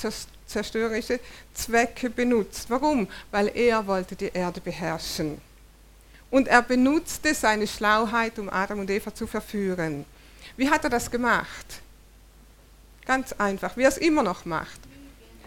zerstörerische 0.46 1.20
Zwecke 1.54 2.10
benutzt. 2.10 2.66
Warum? 2.68 3.08
Weil 3.30 3.48
er 3.54 3.86
wollte 3.86 4.16
die 4.16 4.30
Erde 4.32 4.60
beherrschen. 4.60 5.40
Und 6.30 6.48
er 6.48 6.62
benutzte 6.62 7.34
seine 7.34 7.66
Schlauheit, 7.66 8.38
um 8.38 8.48
Adam 8.48 8.80
und 8.80 8.90
Eva 8.90 9.14
zu 9.14 9.26
verführen. 9.26 10.04
Wie 10.56 10.68
hat 10.68 10.84
er 10.84 10.90
das 10.90 11.10
gemacht? 11.10 11.80
Ganz 13.04 13.32
einfach, 13.32 13.76
wie 13.76 13.82
er 13.82 13.88
es 13.88 13.98
immer 13.98 14.22
noch 14.22 14.44
macht. 14.44 14.80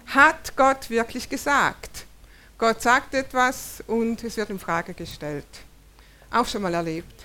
Hat 0.08 0.56
Gott 0.56 0.90
wirklich 0.90 1.28
gesagt? 1.28 2.06
Gott 2.58 2.82
sagt 2.82 3.14
etwas 3.14 3.84
und 3.88 4.24
es 4.24 4.38
wird 4.38 4.50
in 4.50 4.60
Frage 4.60 4.94
gestellt. 4.94 5.46
Auch 6.32 6.46
schon 6.46 6.62
mal 6.62 6.74
erlebt. 6.74 7.24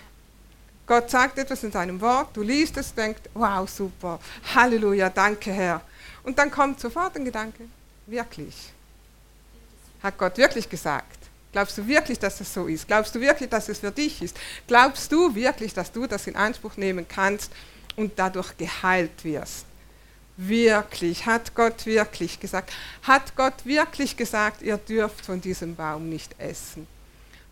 Gott 0.86 1.10
sagt 1.10 1.38
etwas 1.38 1.64
in 1.64 1.72
seinem 1.72 2.00
Wort, 2.00 2.36
du 2.36 2.42
liest 2.42 2.76
es, 2.76 2.92
denkst, 2.94 3.22
wow, 3.32 3.68
super, 3.68 4.20
Halleluja, 4.54 5.08
danke 5.08 5.50
Herr. 5.50 5.80
Und 6.24 6.38
dann 6.38 6.50
kommt 6.50 6.80
sofort 6.80 7.14
ein 7.16 7.24
Gedanke, 7.24 7.64
wirklich? 8.06 8.72
Hat 10.02 10.18
Gott 10.18 10.36
wirklich 10.36 10.68
gesagt? 10.68 11.18
Glaubst 11.52 11.78
du 11.78 11.86
wirklich, 11.86 12.18
dass 12.18 12.40
es 12.40 12.52
so 12.52 12.66
ist? 12.66 12.88
Glaubst 12.88 13.14
du 13.14 13.20
wirklich, 13.20 13.48
dass 13.48 13.68
es 13.68 13.78
für 13.78 13.92
dich 13.92 14.20
ist? 14.22 14.36
Glaubst 14.66 15.12
du 15.12 15.34
wirklich, 15.34 15.72
dass 15.72 15.92
du 15.92 16.06
das 16.06 16.26
in 16.26 16.34
Anspruch 16.34 16.76
nehmen 16.76 17.06
kannst 17.06 17.52
und 17.94 18.18
dadurch 18.18 18.56
geheilt 18.56 19.22
wirst? 19.22 19.64
Wirklich, 20.36 21.26
hat 21.26 21.54
Gott 21.54 21.86
wirklich 21.86 22.40
gesagt? 22.40 22.72
Hat 23.02 23.36
Gott 23.36 23.64
wirklich 23.64 24.16
gesagt, 24.16 24.62
ihr 24.62 24.78
dürft 24.78 25.24
von 25.24 25.40
diesem 25.40 25.76
Baum 25.76 26.08
nicht 26.08 26.34
essen? 26.40 26.88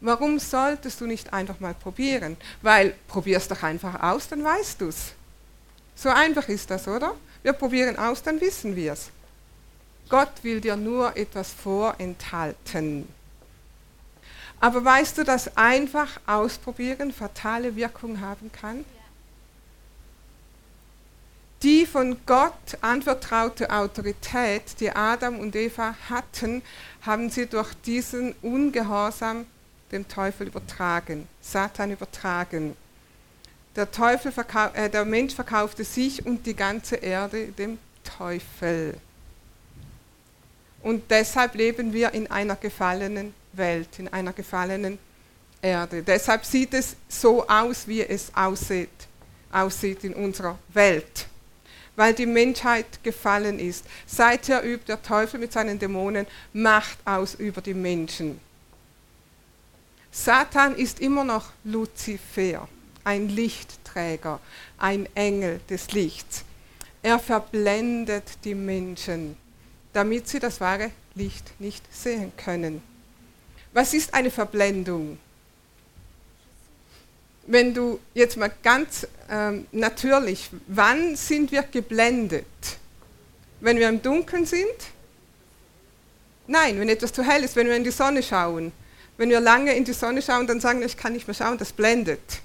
Warum 0.00 0.40
solltest 0.40 1.00
du 1.00 1.06
nicht 1.06 1.32
einfach 1.32 1.60
mal 1.60 1.74
probieren? 1.74 2.36
Weil 2.60 2.94
probier's 3.06 3.46
doch 3.46 3.62
einfach 3.62 4.02
aus, 4.02 4.26
dann 4.26 4.42
weißt 4.42 4.80
du's. 4.80 5.12
So 5.94 6.08
einfach 6.08 6.48
ist 6.48 6.68
das, 6.72 6.88
oder? 6.88 7.14
Wir 7.42 7.52
probieren 7.52 7.96
aus, 7.96 8.22
dann 8.22 8.40
wissen 8.40 8.76
wir 8.76 8.92
es. 8.92 9.10
Gott 10.08 10.32
will 10.42 10.60
dir 10.60 10.76
nur 10.76 11.16
etwas 11.16 11.52
vorenthalten. 11.52 13.08
Aber 14.60 14.84
weißt 14.84 15.18
du, 15.18 15.24
dass 15.24 15.56
einfach 15.56 16.20
ausprobieren 16.26 17.12
fatale 17.12 17.74
Wirkung 17.74 18.20
haben 18.20 18.52
kann? 18.52 18.84
Die 21.62 21.86
von 21.86 22.16
Gott 22.26 22.76
anvertraute 22.80 23.70
Autorität, 23.70 24.80
die 24.80 24.90
Adam 24.90 25.38
und 25.38 25.54
Eva 25.54 25.94
hatten, 26.08 26.62
haben 27.02 27.30
sie 27.30 27.46
durch 27.46 27.72
diesen 27.86 28.34
Ungehorsam 28.42 29.46
dem 29.92 30.08
Teufel 30.08 30.48
übertragen, 30.48 31.28
Satan 31.40 31.92
übertragen. 31.92 32.76
Der, 33.76 33.90
Teufel 33.90 34.32
äh, 34.74 34.90
der 34.90 35.04
Mensch 35.04 35.34
verkaufte 35.34 35.84
sich 35.84 36.24
und 36.24 36.44
die 36.46 36.54
ganze 36.54 36.96
Erde 36.96 37.46
dem 37.48 37.78
Teufel. 38.04 38.94
Und 40.82 41.10
deshalb 41.10 41.54
leben 41.54 41.92
wir 41.92 42.12
in 42.12 42.30
einer 42.30 42.56
gefallenen 42.56 43.34
Welt, 43.52 43.98
in 43.98 44.08
einer 44.08 44.32
gefallenen 44.32 44.98
Erde. 45.62 46.02
Deshalb 46.02 46.44
sieht 46.44 46.74
es 46.74 46.96
so 47.08 47.46
aus, 47.46 47.86
wie 47.86 48.02
es 48.02 48.34
aussieht, 48.34 48.90
aussieht 49.52 50.04
in 50.04 50.14
unserer 50.14 50.58
Welt 50.74 51.26
weil 51.96 52.14
die 52.14 52.26
Menschheit 52.26 53.02
gefallen 53.02 53.58
ist. 53.58 53.84
Seither 54.06 54.64
übt 54.64 54.86
der 54.88 55.02
Teufel 55.02 55.40
mit 55.40 55.52
seinen 55.52 55.78
Dämonen 55.78 56.26
Macht 56.52 56.98
aus 57.04 57.34
über 57.34 57.60
die 57.60 57.74
Menschen. 57.74 58.40
Satan 60.10 60.76
ist 60.76 61.00
immer 61.00 61.24
noch 61.24 61.50
Luzifer, 61.64 62.68
ein 63.04 63.28
Lichtträger, 63.28 64.40
ein 64.78 65.08
Engel 65.14 65.60
des 65.68 65.92
Lichts. 65.92 66.44
Er 67.02 67.18
verblendet 67.18 68.24
die 68.44 68.54
Menschen, 68.54 69.36
damit 69.92 70.28
sie 70.28 70.38
das 70.38 70.60
wahre 70.60 70.90
Licht 71.14 71.60
nicht 71.60 71.84
sehen 71.92 72.32
können. 72.36 72.82
Was 73.72 73.94
ist 73.94 74.14
eine 74.14 74.30
Verblendung? 74.30 75.18
wenn 77.46 77.74
du 77.74 78.00
jetzt 78.14 78.36
mal 78.36 78.50
ganz 78.62 79.06
ähm, 79.30 79.66
natürlich, 79.72 80.50
wann 80.66 81.16
sind 81.16 81.52
wir 81.52 81.62
geblendet? 81.62 82.46
Wenn 83.60 83.78
wir 83.78 83.88
im 83.88 84.02
Dunkeln 84.02 84.46
sind? 84.46 84.66
Nein, 86.46 86.78
wenn 86.78 86.88
etwas 86.88 87.12
zu 87.12 87.22
hell 87.22 87.44
ist, 87.44 87.56
wenn 87.56 87.66
wir 87.66 87.76
in 87.76 87.84
die 87.84 87.90
Sonne 87.90 88.22
schauen. 88.22 88.72
Wenn 89.16 89.28
wir 89.28 89.40
lange 89.40 89.74
in 89.74 89.84
die 89.84 89.92
Sonne 89.92 90.22
schauen, 90.22 90.46
dann 90.46 90.60
sagen 90.60 90.80
wir, 90.80 90.86
ich 90.86 90.96
kann 90.96 91.12
nicht 91.12 91.26
mehr 91.26 91.34
schauen, 91.34 91.58
das 91.58 91.72
blendet. 91.72 92.40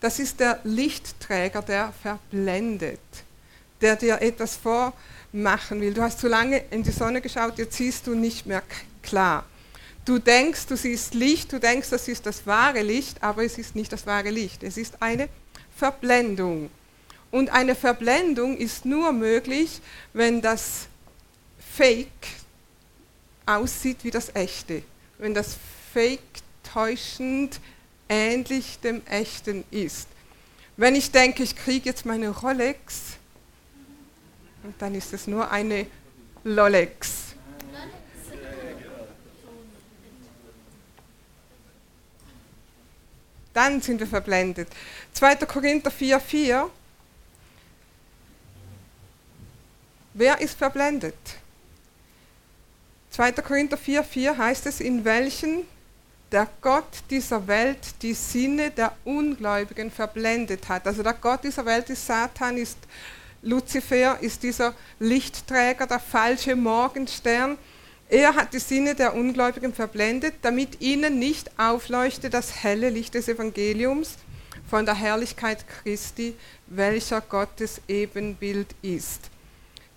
Das 0.00 0.18
ist 0.18 0.38
der 0.38 0.60
Lichtträger, 0.62 1.62
der 1.62 1.92
verblendet, 2.02 3.00
der 3.80 3.96
dir 3.96 4.20
etwas 4.22 4.56
vor, 4.56 4.92
machen 5.32 5.80
will. 5.80 5.92
Du 5.92 6.02
hast 6.02 6.20
zu 6.20 6.28
lange 6.28 6.62
in 6.70 6.82
die 6.82 6.90
Sonne 6.90 7.20
geschaut, 7.20 7.58
jetzt 7.58 7.76
siehst 7.76 8.06
du 8.06 8.14
nicht 8.14 8.46
mehr 8.46 8.62
klar. 9.02 9.44
Du 10.04 10.18
denkst, 10.18 10.66
du 10.66 10.76
siehst 10.76 11.14
Licht, 11.14 11.52
du 11.52 11.60
denkst, 11.60 11.90
das 11.90 12.08
ist 12.08 12.24
das 12.24 12.46
wahre 12.46 12.82
Licht, 12.82 13.22
aber 13.22 13.44
es 13.44 13.58
ist 13.58 13.74
nicht 13.76 13.92
das 13.92 14.06
wahre 14.06 14.30
Licht. 14.30 14.62
Es 14.62 14.76
ist 14.76 15.02
eine 15.02 15.28
Verblendung. 15.76 16.70
Und 17.30 17.50
eine 17.50 17.74
Verblendung 17.74 18.56
ist 18.56 18.86
nur 18.86 19.12
möglich, 19.12 19.80
wenn 20.14 20.40
das 20.40 20.86
Fake 21.74 22.08
aussieht 23.44 23.98
wie 24.02 24.10
das 24.10 24.34
Echte. 24.34 24.82
Wenn 25.18 25.34
das 25.34 25.56
Fake 25.92 26.22
täuschend 26.72 27.60
ähnlich 28.08 28.78
dem 28.80 29.04
Echten 29.06 29.64
ist. 29.70 30.08
Wenn 30.76 30.94
ich 30.94 31.10
denke, 31.10 31.42
ich 31.42 31.56
kriege 31.56 31.86
jetzt 31.88 32.06
meine 32.06 32.28
Rolex, 32.28 33.16
dann 34.78 34.94
ist 34.94 35.12
es 35.12 35.26
nur 35.26 35.50
eine 35.50 35.86
Lolex. 36.44 37.34
Dann 43.52 43.80
sind 43.80 43.98
wir 43.98 44.06
verblendet. 44.06 44.68
2. 45.14 45.36
Korinther 45.36 45.90
4,4 45.90 46.70
Wer 50.14 50.40
ist 50.40 50.58
verblendet? 50.58 51.14
2. 53.10 53.32
Korinther 53.32 53.78
4,4 53.78 54.36
heißt 54.36 54.66
es, 54.66 54.80
in 54.80 55.04
welchen 55.04 55.64
der 56.30 56.48
Gott 56.60 57.02
dieser 57.10 57.46
Welt 57.46 58.02
die 58.02 58.14
Sinne 58.14 58.70
der 58.70 58.92
Ungläubigen 59.04 59.90
verblendet 59.90 60.68
hat. 60.68 60.86
Also 60.86 61.02
der 61.02 61.14
Gott 61.14 61.44
dieser 61.44 61.64
Welt 61.64 61.88
ist 61.90 62.06
Satan, 62.06 62.56
ist 62.56 62.78
Luzifer, 63.42 64.20
ist 64.20 64.42
dieser 64.42 64.74
Lichtträger, 64.98 65.86
der 65.86 66.00
falsche 66.00 66.54
Morgenstern. 66.54 67.56
Er 68.10 68.34
hat 68.34 68.52
die 68.52 68.58
Sinne 68.58 68.94
der 68.94 69.14
Ungläubigen 69.14 69.72
verblendet, 69.72 70.34
damit 70.42 70.80
ihnen 70.80 71.18
nicht 71.18 71.50
aufleuchte 71.58 72.30
das 72.30 72.62
helle 72.62 72.90
Licht 72.90 73.14
des 73.14 73.28
Evangeliums 73.28 74.14
von 74.68 74.84
der 74.84 74.94
Herrlichkeit 74.94 75.64
Christi, 75.66 76.34
welcher 76.66 77.20
Gottes 77.20 77.80
Ebenbild 77.88 78.74
ist. 78.82 79.30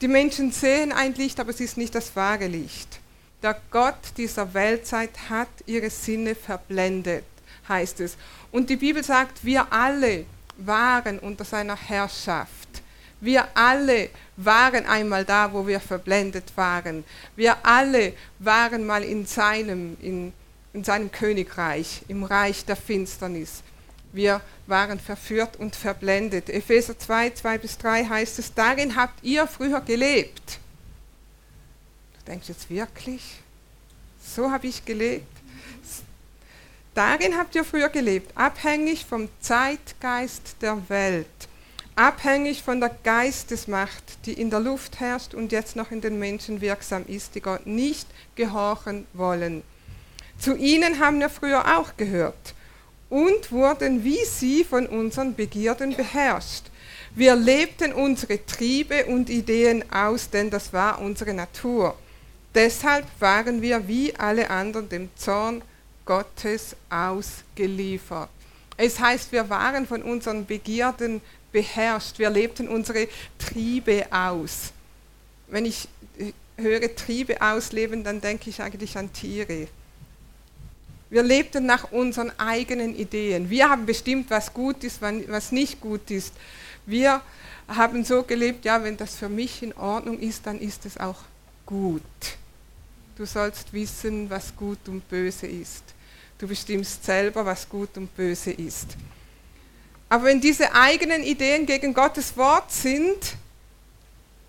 Die 0.01 0.07
Menschen 0.07 0.51
sehen 0.51 0.91
ein 0.91 1.13
Licht, 1.13 1.39
aber 1.39 1.51
es 1.51 1.59
ist 1.59 1.77
nicht 1.77 1.93
das 1.93 2.15
wahre 2.15 2.47
Licht. 2.47 3.00
Der 3.41 3.59
Gott 3.71 4.13
dieser 4.17 4.53
Weltzeit 4.53 5.11
hat 5.29 5.49
ihre 5.65 5.89
Sinne 5.89 6.35
verblendet, 6.35 7.25
heißt 7.67 7.99
es. 8.01 8.15
Und 8.51 8.69
die 8.69 8.75
Bibel 8.75 9.03
sagt, 9.03 9.43
wir 9.43 9.71
alle 9.73 10.25
waren 10.57 11.17
unter 11.17 11.43
seiner 11.43 11.75
Herrschaft. 11.75 12.83
Wir 13.19 13.47
alle 13.55 14.09
waren 14.37 14.85
einmal 14.85 15.25
da, 15.25 15.51
wo 15.51 15.65
wir 15.65 15.79
verblendet 15.79 16.53
waren. 16.55 17.03
Wir 17.35 17.55
alle 17.65 18.13
waren 18.39 18.85
mal 18.85 19.03
in 19.03 19.25
seinem, 19.25 19.97
in, 20.01 20.33
in 20.73 20.83
seinem 20.83 21.11
Königreich, 21.11 22.03
im 22.07 22.23
Reich 22.23 22.65
der 22.65 22.75
Finsternis. 22.75 23.63
Wir 24.13 24.41
waren 24.67 24.99
verführt 24.99 25.57
und 25.57 25.75
verblendet. 25.75 26.49
Epheser 26.49 26.97
2, 26.97 27.31
2 27.31 27.57
bis 27.57 27.77
3 27.77 28.05
heißt 28.05 28.39
es, 28.39 28.53
darin 28.53 28.95
habt 28.95 29.23
ihr 29.23 29.47
früher 29.47 29.81
gelebt. 29.81 30.60
Du 32.23 32.31
denkst 32.31 32.49
jetzt 32.49 32.69
wirklich, 32.69 33.39
so 34.23 34.51
habe 34.51 34.67
ich 34.67 34.85
gelebt. 34.85 35.25
Darin 36.93 37.37
habt 37.37 37.55
ihr 37.55 37.63
früher 37.63 37.89
gelebt, 37.89 38.31
abhängig 38.35 39.05
vom 39.05 39.29
Zeitgeist 39.39 40.57
der 40.61 40.77
Welt, 40.89 41.25
abhängig 41.95 42.61
von 42.61 42.79
der 42.79 42.95
Geistesmacht, 43.03 44.03
die 44.25 44.33
in 44.33 44.49
der 44.49 44.59
Luft 44.59 44.99
herrscht 44.99 45.33
und 45.33 45.51
jetzt 45.51 45.75
noch 45.75 45.89
in 45.89 46.01
den 46.01 46.19
Menschen 46.19 46.61
wirksam 46.61 47.05
ist, 47.07 47.33
die 47.33 47.41
Gott 47.41 47.65
nicht 47.65 48.07
gehorchen 48.35 49.07
wollen. 49.13 49.63
Zu 50.37 50.55
ihnen 50.55 50.99
haben 50.99 51.19
wir 51.19 51.29
früher 51.29 51.77
auch 51.79 51.97
gehört 51.97 52.53
und 53.09 53.51
wurden 53.51 54.03
wie 54.03 54.23
sie 54.25 54.63
von 54.63 54.85
unseren 54.85 55.33
Begierden 55.33 55.95
beherrscht. 55.95 56.65
Wir 57.15 57.35
lebten 57.35 57.93
unsere 57.93 58.45
Triebe 58.45 59.05
und 59.05 59.29
Ideen 59.29 59.91
aus, 59.91 60.29
denn 60.29 60.49
das 60.49 60.71
war 60.71 60.99
unsere 60.99 61.33
Natur. 61.33 61.97
Deshalb 62.53 63.05
waren 63.19 63.61
wir 63.61 63.87
wie 63.87 64.13
alle 64.15 64.49
anderen 64.49 64.89
dem 64.89 65.09
Zorn 65.15 65.61
Gottes 66.05 66.75
ausgeliefert. 66.89 68.29
Es 68.75 68.99
heißt, 68.99 69.31
wir 69.31 69.49
waren 69.49 69.87
von 69.87 70.01
unseren 70.01 70.45
Begierden 70.45 71.21
beherrscht. 71.51 72.19
Wir 72.19 72.29
lebten 72.29 72.67
unsere 72.67 73.07
Triebe 73.37 74.05
aus. 74.11 74.71
Wenn 75.47 75.65
ich 75.65 75.87
höre 76.57 76.95
Triebe 76.95 77.41
ausleben, 77.41 78.03
dann 78.03 78.21
denke 78.21 78.49
ich 78.49 78.61
eigentlich 78.61 78.97
an 78.97 79.13
Tiere. 79.13 79.67
Wir 81.09 81.23
lebten 81.23 81.65
nach 81.65 81.91
unseren 81.91 82.31
eigenen 82.39 82.95
Ideen. 82.95 83.49
Wir 83.49 83.69
haben 83.69 83.85
bestimmt, 83.85 84.29
was 84.29 84.53
gut 84.53 84.83
ist, 84.83 85.01
was 85.01 85.51
nicht 85.51 85.81
gut 85.81 86.09
ist. 86.09 86.33
Wir 86.85 87.21
haben 87.67 88.03
so 88.03 88.23
gelebt, 88.23 88.65
ja, 88.65 88.83
wenn 88.83 88.97
das 88.97 89.15
für 89.15 89.29
mich 89.29 89.61
in 89.61 89.73
Ordnung 89.73 90.19
ist, 90.19 90.45
dann 90.47 90.59
ist 90.59 90.85
es 90.85 90.97
auch 90.97 91.19
gut. 91.65 92.01
Du 93.15 93.25
sollst 93.25 93.71
wissen, 93.73 94.29
was 94.29 94.55
gut 94.55 94.79
und 94.87 95.07
böse 95.09 95.47
ist. 95.47 95.83
Du 96.37 96.47
bestimmst 96.47 97.03
selber, 97.03 97.45
was 97.45 97.67
gut 97.67 97.95
und 97.97 98.15
böse 98.15 98.51
ist. 98.51 98.95
Aber 100.09 100.25
wenn 100.25 100.41
diese 100.41 100.73
eigenen 100.73 101.23
Ideen 101.23 101.65
gegen 101.65 101.93
Gottes 101.93 102.35
Wort 102.35 102.71
sind, 102.71 103.35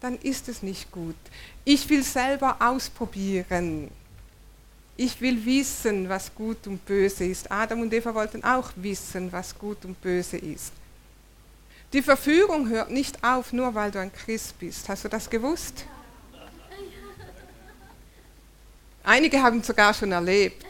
dann 0.00 0.18
ist 0.18 0.48
es 0.48 0.62
nicht 0.62 0.90
gut. 0.90 1.16
Ich 1.64 1.88
will 1.88 2.02
selber 2.02 2.56
ausprobieren. 2.58 3.90
Ich 4.96 5.20
will 5.20 5.44
wissen, 5.44 6.08
was 6.08 6.34
gut 6.34 6.66
und 6.66 6.84
böse 6.84 7.24
ist. 7.24 7.50
Adam 7.50 7.80
und 7.82 7.92
Eva 7.92 8.14
wollten 8.14 8.42
auch 8.42 8.70
wissen, 8.76 9.30
was 9.32 9.56
gut 9.56 9.84
und 9.84 10.00
böse 10.00 10.36
ist. 10.36 10.72
Die 11.92 12.02
Verführung 12.02 12.68
hört 12.68 12.90
nicht 12.90 13.22
auf, 13.22 13.52
nur 13.52 13.74
weil 13.74 13.90
du 13.90 14.00
ein 14.00 14.12
Christ 14.12 14.58
bist. 14.58 14.88
Hast 14.88 15.04
du 15.04 15.08
das 15.08 15.28
gewusst? 15.28 15.84
Einige 19.04 19.42
haben 19.42 19.60
es 19.60 19.66
sogar 19.66 19.92
schon 19.94 20.12
erlebt. 20.12 20.66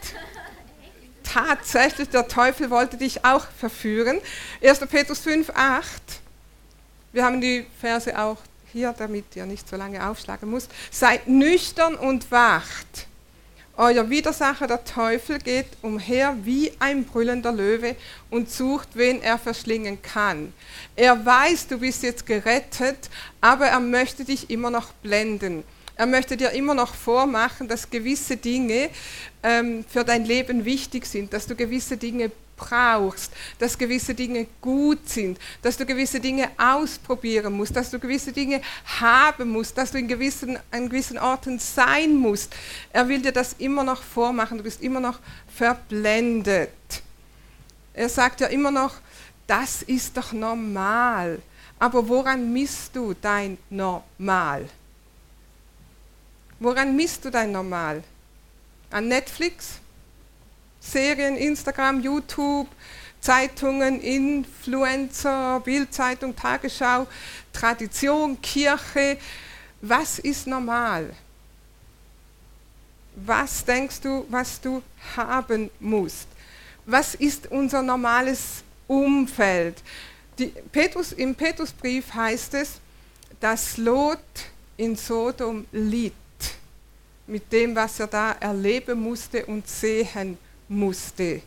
Tatsächlich, 1.23 2.09
der 2.09 2.27
Teufel 2.27 2.69
wollte 2.69 2.97
dich 2.97 3.23
auch 3.23 3.45
verführen. 3.57 4.19
1. 4.63 4.79
Petrus 4.79 5.19
5, 5.19 5.51
8. 5.53 6.01
Wir 7.11 7.23
haben 7.23 7.41
die 7.41 7.65
Verse 7.79 8.17
auch 8.19 8.37
hier, 8.71 8.93
damit 8.97 9.35
ihr 9.35 9.45
nicht 9.45 9.69
so 9.69 9.75
lange 9.75 10.07
aufschlagen 10.07 10.49
müsst. 10.49 10.71
Seid 10.91 11.27
nüchtern 11.27 11.95
und 11.95 12.31
wacht. 12.31 13.07
Euer 13.75 14.09
Widersacher, 14.09 14.67
der 14.67 14.83
Teufel, 14.83 15.39
geht 15.39 15.65
umher 15.81 16.35
wie 16.43 16.71
ein 16.77 17.05
brüllender 17.05 17.51
Löwe 17.51 17.95
und 18.29 18.51
sucht, 18.51 18.89
wen 18.93 19.21
er 19.21 19.39
verschlingen 19.39 19.99
kann. 20.01 20.53
Er 20.95 21.25
weiß, 21.25 21.67
du 21.67 21.79
bist 21.79 22.03
jetzt 22.03 22.25
gerettet, 22.27 23.09
aber 23.41 23.67
er 23.67 23.79
möchte 23.79 24.25
dich 24.25 24.51
immer 24.51 24.69
noch 24.69 24.91
blenden. 25.01 25.63
Er 25.95 26.05
möchte 26.05 26.35
dir 26.35 26.51
immer 26.51 26.73
noch 26.73 26.93
vormachen, 26.95 27.67
dass 27.67 27.89
gewisse 27.89 28.37
Dinge 28.37 28.89
ähm, 29.43 29.85
für 29.87 30.03
dein 30.03 30.25
Leben 30.25 30.65
wichtig 30.65 31.05
sind, 31.05 31.33
dass 31.33 31.45
du 31.45 31.55
gewisse 31.55 31.97
Dinge 31.97 32.31
brauchst, 32.55 33.31
dass 33.59 33.77
gewisse 33.77 34.15
Dinge 34.15 34.47
gut 34.61 35.09
sind, 35.09 35.39
dass 35.61 35.77
du 35.77 35.85
gewisse 35.85 36.19
Dinge 36.19 36.49
ausprobieren 36.57 37.53
musst, 37.53 37.75
dass 37.75 37.91
du 37.91 37.99
gewisse 37.99 38.31
Dinge 38.31 38.61
haben 38.99 39.49
musst, 39.49 39.77
dass 39.77 39.91
du 39.91 39.97
in 39.97 40.07
gewissen, 40.07 40.57
an 40.71 40.89
gewissen 40.89 41.17
Orten 41.17 41.59
sein 41.59 42.15
musst. 42.15 42.53
Er 42.91 43.07
will 43.07 43.21
dir 43.21 43.31
das 43.31 43.53
immer 43.59 43.83
noch 43.83 44.01
vormachen, 44.01 44.57
du 44.57 44.63
bist 44.63 44.81
immer 44.81 44.99
noch 44.99 45.19
verblendet. 45.55 46.69
Er 47.93 48.09
sagt 48.09 48.41
ja 48.41 48.47
immer 48.47 48.71
noch, 48.71 48.95
das 49.45 49.83
ist 49.83 50.17
doch 50.17 50.31
normal. 50.31 51.39
Aber 51.77 52.07
woran 52.07 52.53
misst 52.53 52.95
du 52.95 53.13
dein 53.13 53.57
Normal? 53.69 54.69
Woran 56.63 56.95
misst 56.95 57.25
du 57.25 57.29
dein 57.29 57.51
Normal? 57.51 58.01
An 58.89 59.09
Netflix? 59.09 59.81
Serien, 60.79 61.35
Instagram, 61.35 61.99
YouTube, 61.99 62.69
Zeitungen, 63.19 63.99
Influencer, 63.99 65.59
Bildzeitung, 65.59 66.33
Tagesschau, 66.33 67.05
Tradition, 67.51 68.41
Kirche. 68.41 69.17
Was 69.81 70.19
ist 70.19 70.47
normal? 70.47 71.13
Was 73.17 73.65
denkst 73.65 73.99
du, 73.99 74.25
was 74.29 74.61
du 74.61 74.81
haben 75.17 75.69
musst? 75.81 76.29
Was 76.85 77.13
ist 77.13 77.51
unser 77.51 77.81
normales 77.81 78.63
Umfeld? 78.87 79.83
Die 80.39 80.53
Petrus, 80.71 81.11
Im 81.11 81.35
Petrusbrief 81.35 82.13
heißt 82.13 82.53
es, 82.53 82.79
dass 83.41 83.75
Lot 83.75 84.19
in 84.77 84.95
Sodom 84.95 85.65
litt 85.73 86.13
mit 87.27 87.51
dem, 87.51 87.75
was 87.75 87.99
er 87.99 88.07
da 88.07 88.31
erleben 88.33 88.99
musste 88.99 89.45
und 89.45 89.67
sehen 89.67 90.37
musste. 90.67 91.41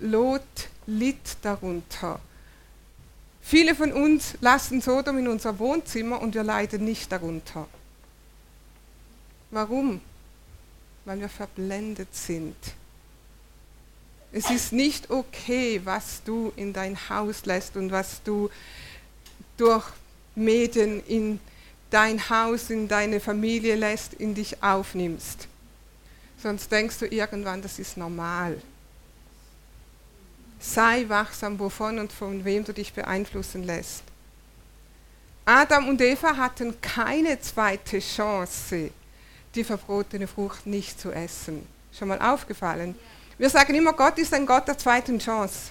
Lot 0.00 0.42
litt 0.86 1.36
darunter. 1.42 2.20
Viele 3.40 3.74
von 3.74 3.92
uns 3.92 4.36
lassen 4.40 4.80
Sodom 4.80 5.18
in 5.18 5.28
unser 5.28 5.58
Wohnzimmer 5.58 6.20
und 6.20 6.34
wir 6.34 6.42
leiden 6.42 6.84
nicht 6.84 7.12
darunter. 7.12 7.68
Warum? 9.50 10.00
Weil 11.04 11.20
wir 11.20 11.28
verblendet 11.28 12.14
sind. 12.14 12.56
Es 14.32 14.50
ist 14.50 14.72
nicht 14.72 15.10
okay, 15.10 15.80
was 15.84 16.22
du 16.24 16.52
in 16.56 16.72
dein 16.72 16.98
Haus 17.08 17.44
lässt 17.44 17.76
und 17.76 17.92
was 17.92 18.22
du 18.24 18.50
durch 19.56 19.84
Medien 20.34 21.00
in 21.06 21.38
dein 21.90 22.28
Haus, 22.28 22.70
in 22.70 22.88
deine 22.88 23.20
Familie 23.20 23.76
lässt, 23.76 24.14
in 24.14 24.34
dich 24.34 24.62
aufnimmst. 24.62 25.48
Sonst 26.42 26.70
denkst 26.70 26.98
du 26.98 27.06
irgendwann, 27.06 27.62
das 27.62 27.78
ist 27.78 27.96
normal. 27.96 28.60
Sei 30.60 31.08
wachsam, 31.08 31.58
wovon 31.58 31.98
und 31.98 32.12
von 32.12 32.44
wem 32.44 32.64
du 32.64 32.72
dich 32.72 32.92
beeinflussen 32.92 33.64
lässt. 33.64 34.02
Adam 35.44 35.88
und 35.88 36.00
Eva 36.00 36.36
hatten 36.36 36.80
keine 36.80 37.38
zweite 37.40 37.98
Chance, 37.98 38.90
die 39.54 39.64
verbotene 39.64 40.26
Frucht 40.26 40.66
nicht 40.66 40.98
zu 40.98 41.12
essen. 41.12 41.66
Schon 41.96 42.08
mal 42.08 42.20
aufgefallen? 42.20 42.94
Wir 43.36 43.50
sagen 43.50 43.74
immer, 43.74 43.92
Gott 43.92 44.18
ist 44.18 44.32
ein 44.32 44.46
Gott 44.46 44.66
der 44.68 44.78
zweiten 44.78 45.18
Chance. 45.18 45.70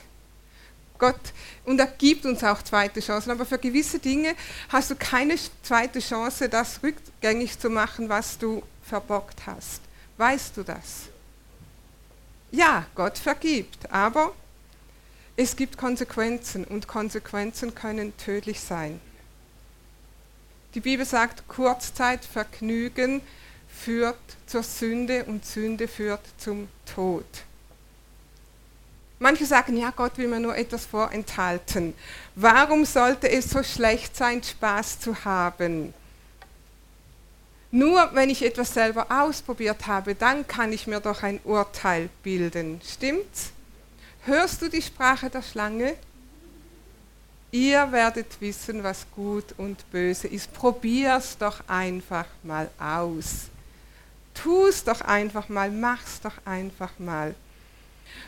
Gott, 0.98 1.20
und 1.66 1.80
er 1.80 1.88
gibt 1.88 2.26
uns 2.26 2.44
auch 2.44 2.62
zweite 2.62 3.00
Chancen, 3.00 3.32
aber 3.32 3.46
für 3.46 3.58
gewisse 3.58 4.00
Dinge 4.00 4.36
hast 4.70 4.92
du 4.92 4.96
keine 4.96 5.36
zweite 5.64 6.00
Chance, 6.00 6.50
das 6.50 6.82
rückgängig 6.84 7.60
zu 7.60 7.70
machen, 7.70 8.10
was 8.10 8.38
du 8.38 8.64
verbockt 8.84 9.46
hast. 9.46 9.82
Weißt 10.18 10.56
du 10.58 10.64
das? 10.64 11.10
Ja, 12.52 12.86
Gott 12.96 13.18
vergibt, 13.18 13.92
aber 13.92 14.34
es 15.36 15.56
gibt 15.56 15.78
Konsequenzen 15.78 16.64
und 16.64 16.88
Konsequenzen 16.88 17.74
können 17.74 18.16
tödlich 18.18 18.60
sein. 18.60 19.02
Die 20.76 20.80
Bibel 20.80 21.06
sagt, 21.06 21.48
Kurzzeitvergnügen 21.48 23.22
führt 23.68 24.18
zur 24.46 24.64
Sünde 24.64 25.26
und 25.26 25.46
Sünde 25.46 25.88
führt 25.88 26.22
zum 26.38 26.68
Tod. 26.86 27.26
Manche 29.24 29.46
sagen, 29.46 29.78
ja, 29.78 29.90
Gott 29.92 30.18
will 30.18 30.28
mir 30.28 30.42
nur 30.42 30.58
etwas 30.58 30.86
vorenthalten. 30.86 31.94
Warum 32.36 32.84
sollte 32.84 33.30
es 33.32 33.50
so 33.50 33.64
schlecht 33.64 34.18
sein, 34.18 34.44
Spaß 34.44 35.00
zu 35.00 35.24
haben? 35.24 35.94
Nur 37.72 38.10
wenn 38.12 38.30
ich 38.30 38.44
etwas 38.44 38.74
selber 38.74 39.08
ausprobiert 39.10 39.88
habe, 39.88 40.14
dann 40.14 40.46
kann 40.46 40.74
ich 40.74 40.88
mir 40.88 41.00
doch 41.00 41.24
ein 41.24 41.40
Urteil 41.46 42.10
bilden. 42.22 42.82
Stimmt's? 42.86 43.52
Hörst 44.26 44.62
du 44.62 44.68
die 44.68 44.82
Sprache 44.82 45.30
der 45.30 45.42
Schlange? 45.42 45.96
Ihr 47.52 47.94
werdet 47.94 48.42
wissen, 48.42 48.84
was 48.84 49.06
gut 49.16 49.56
und 49.56 49.90
böse 49.90 50.28
ist. 50.28 50.52
Probier's 50.52 51.38
doch 51.38 51.62
einfach 51.70 52.26
mal 52.44 52.70
aus. 52.78 53.48
Tu's 54.34 54.84
doch 54.84 55.00
einfach 55.00 55.48
mal, 55.48 55.72
mach's 55.72 56.20
doch 56.20 56.36
einfach 56.44 56.92
mal. 57.00 57.36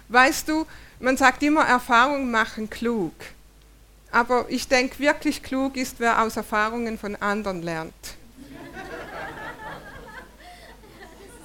Weißt 0.09 0.47
du, 0.47 0.65
man 0.99 1.17
sagt 1.17 1.43
immer, 1.43 1.65
Erfahrungen 1.65 2.31
machen 2.31 2.69
klug. 2.69 3.13
Aber 4.11 4.45
ich 4.49 4.67
denke, 4.67 4.99
wirklich 4.99 5.43
klug 5.43 5.75
ist, 5.75 5.99
wer 5.99 6.21
aus 6.21 6.37
Erfahrungen 6.37 6.97
von 6.97 7.15
anderen 7.17 7.61
lernt. 7.61 7.93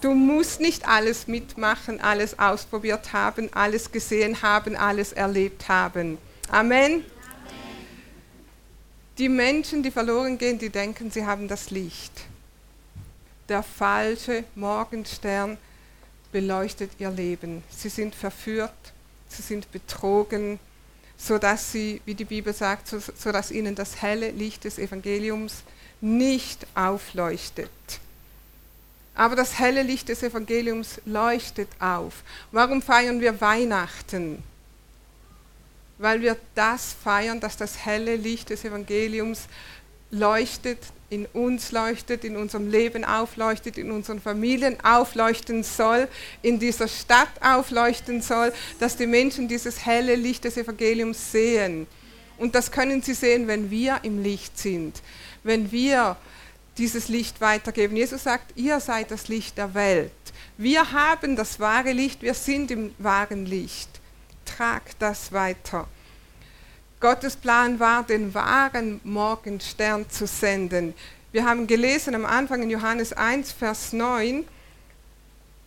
Du 0.01 0.15
musst 0.15 0.61
nicht 0.61 0.89
alles 0.89 1.27
mitmachen, 1.27 2.01
alles 2.01 2.39
ausprobiert 2.39 3.13
haben, 3.13 3.53
alles 3.53 3.93
gesehen 3.93 4.41
haben, 4.41 4.75
alles 4.75 5.13
erlebt 5.13 5.69
haben. 5.69 6.17
Amen. 6.49 6.83
Amen. 6.83 7.05
Die 9.19 9.29
Menschen, 9.29 9.83
die 9.83 9.91
verloren 9.91 10.39
gehen, 10.39 10.59
die 10.59 10.71
denken, 10.71 11.11
sie 11.11 11.27
haben 11.27 11.47
das 11.49 11.71
Licht. 11.71 12.13
Der 13.51 13.63
falsche 13.63 14.45
Morgenstern 14.55 15.59
beleuchtet 16.33 16.93
ihr 16.99 17.11
Leben. 17.11 17.63
Sie 17.71 17.89
sind 17.89 18.15
verführt, 18.15 18.73
sie 19.29 19.43
sind 19.43 19.71
betrogen, 19.73 20.59
sodass 21.17 21.73
sie, 21.73 22.01
wie 22.05 22.15
die 22.15 22.25
Bibel 22.25 22.55
sagt, 22.55 22.89
so, 22.89 22.99
sodass 22.99 23.51
ihnen 23.51 23.75
das 23.75 24.01
helle 24.01 24.31
Licht 24.31 24.65
des 24.65 24.79
Evangeliums 24.79 25.63
nicht 26.01 26.67
aufleuchtet. 26.75 27.71
Aber 29.15 29.37
das 29.37 29.59
helle 29.59 29.83
Licht 29.83 30.09
des 30.09 30.23
Evangeliums 30.23 31.01
leuchtet 31.05 31.69
auf. 31.79 32.23
Warum 32.53 32.81
feiern 32.81 33.21
wir 33.21 33.41
Weihnachten? 33.41 34.43
Weil 35.99 36.23
wir 36.23 36.37
das 36.55 36.95
feiern, 37.05 37.41
dass 37.41 37.59
das 37.59 37.85
helle 37.85 38.17
Licht 38.17 38.49
des 38.49 38.65
Evangeliums 38.65 39.43
leuchtet, 40.11 40.79
in 41.09 41.27
uns 41.27 41.73
leuchtet, 41.73 42.25
in 42.25 42.37
unserem 42.37 42.71
Leben 42.71 43.05
aufleuchtet, 43.05 43.77
in 43.79 43.91
unseren 43.91 44.21
Familien 44.21 44.77
aufleuchten 44.83 45.65
soll, 45.65 46.09
in 46.43 46.59
dieser 46.59 46.89
Stadt 46.89 47.31
aufleuchten 47.41 48.23
soll, 48.23 48.53
dass 48.79 48.97
die 48.97 49.07
Menschen 49.07 49.49
dieses 49.49 49.85
helle 49.85 50.15
Licht 50.15 50.45
des 50.45 50.57
Evangeliums 50.57 51.33
sehen. 51.33 51.87
Und 52.39 52.55
das 52.55 52.71
können 52.71 53.03
sie 53.03 53.15
sehen, 53.15 53.49
wenn 53.49 53.71
wir 53.71 54.01
im 54.03 54.23
Licht 54.23 54.57
sind, 54.59 55.03
wenn 55.43 55.71
wir 55.73 56.17
dieses 56.79 57.09
Licht 57.09 57.41
weitergeben. 57.41 57.97
Jesus 57.97 58.23
sagt, 58.23 58.57
ihr 58.57 58.81
seid 58.81 59.11
das 59.11 59.29
Licht 59.29 59.59
der 59.59 59.75
Welt. 59.75 60.13
Wir 60.57 60.93
haben 60.93 61.37
das 61.37 61.59
wahre 61.59 61.93
Licht, 61.93 62.23
wir 62.23 62.35
sind 62.35 62.71
im 62.71 62.95
wahren 62.99 63.47
Licht. 63.47 63.89
Tragt 64.45 64.97
das 65.01 65.33
weiter. 65.33 65.89
Gottes 67.01 67.35
Plan 67.35 67.81
war, 67.81 68.03
den 68.03 68.35
wahren 68.35 69.01
Morgenstern 69.05 70.09
zu 70.11 70.27
senden. 70.27 70.95
Wir 71.33 71.47
haben 71.47 71.67
gelesen 71.67 72.15
am 72.15 72.27
Anfang 72.27 72.63
in 72.63 72.71
Johannes 72.71 73.13
1, 73.13 73.53
Vers 73.53 73.93
9, 73.93 74.45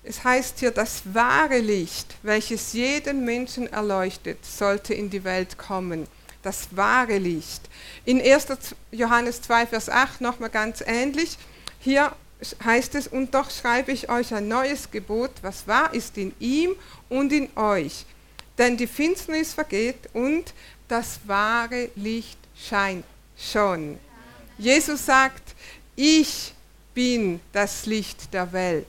es 0.03 0.23
heißt 0.23 0.59
hier, 0.59 0.71
das 0.71 1.01
wahre 1.13 1.59
Licht, 1.59 2.15
welches 2.23 2.73
jeden 2.73 3.23
Menschen 3.23 3.71
erleuchtet, 3.71 4.45
sollte 4.45 4.93
in 4.93 5.09
die 5.09 5.23
Welt 5.23 5.57
kommen. 5.57 6.07
Das 6.41 6.67
wahre 6.75 7.17
Licht. 7.17 7.61
In 8.03 8.21
1. 8.21 8.47
Johannes 8.91 9.41
2, 9.41 9.67
Vers 9.67 9.89
8 9.89 10.19
nochmal 10.19 10.49
ganz 10.49 10.83
ähnlich. 10.85 11.37
Hier 11.79 12.11
heißt 12.65 12.95
es, 12.95 13.07
und 13.07 13.33
doch 13.33 13.49
schreibe 13.49 13.93
ich 13.93 14.09
euch 14.09 14.33
ein 14.33 14.49
neues 14.49 14.91
Gebot, 14.91 15.31
was 15.41 15.67
wahr 15.69 15.93
ist 15.93 16.17
in 16.17 16.33
ihm 16.39 16.75
und 17.07 17.31
in 17.31 17.49
euch. 17.55 18.05
Denn 18.57 18.75
die 18.75 18.87
Finsternis 18.87 19.53
vergeht 19.53 20.09
und 20.11 20.53
das 20.93 21.19
wahre 21.25 21.89
Licht 21.95 22.37
scheint 22.55 23.03
schon. 23.35 23.97
Jesus 24.59 25.03
sagt, 25.03 25.55
ich 25.95 26.53
bin 26.93 27.39
das 27.51 27.87
Licht 27.87 28.31
der 28.31 28.53
Welt. 28.53 28.85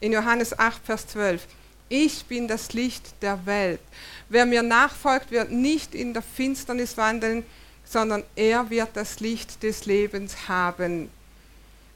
In 0.00 0.12
Johannes 0.12 0.58
8, 0.58 0.84
Vers 0.84 1.06
12. 1.06 1.46
Ich 1.88 2.26
bin 2.26 2.46
das 2.46 2.74
Licht 2.74 3.14
der 3.22 3.46
Welt. 3.46 3.80
Wer 4.28 4.44
mir 4.44 4.62
nachfolgt, 4.62 5.30
wird 5.30 5.50
nicht 5.50 5.94
in 5.94 6.12
der 6.12 6.20
Finsternis 6.20 6.98
wandeln, 6.98 7.46
sondern 7.82 8.24
er 8.36 8.68
wird 8.68 8.90
das 8.92 9.20
Licht 9.20 9.62
des 9.62 9.86
Lebens 9.86 10.48
haben. 10.48 11.08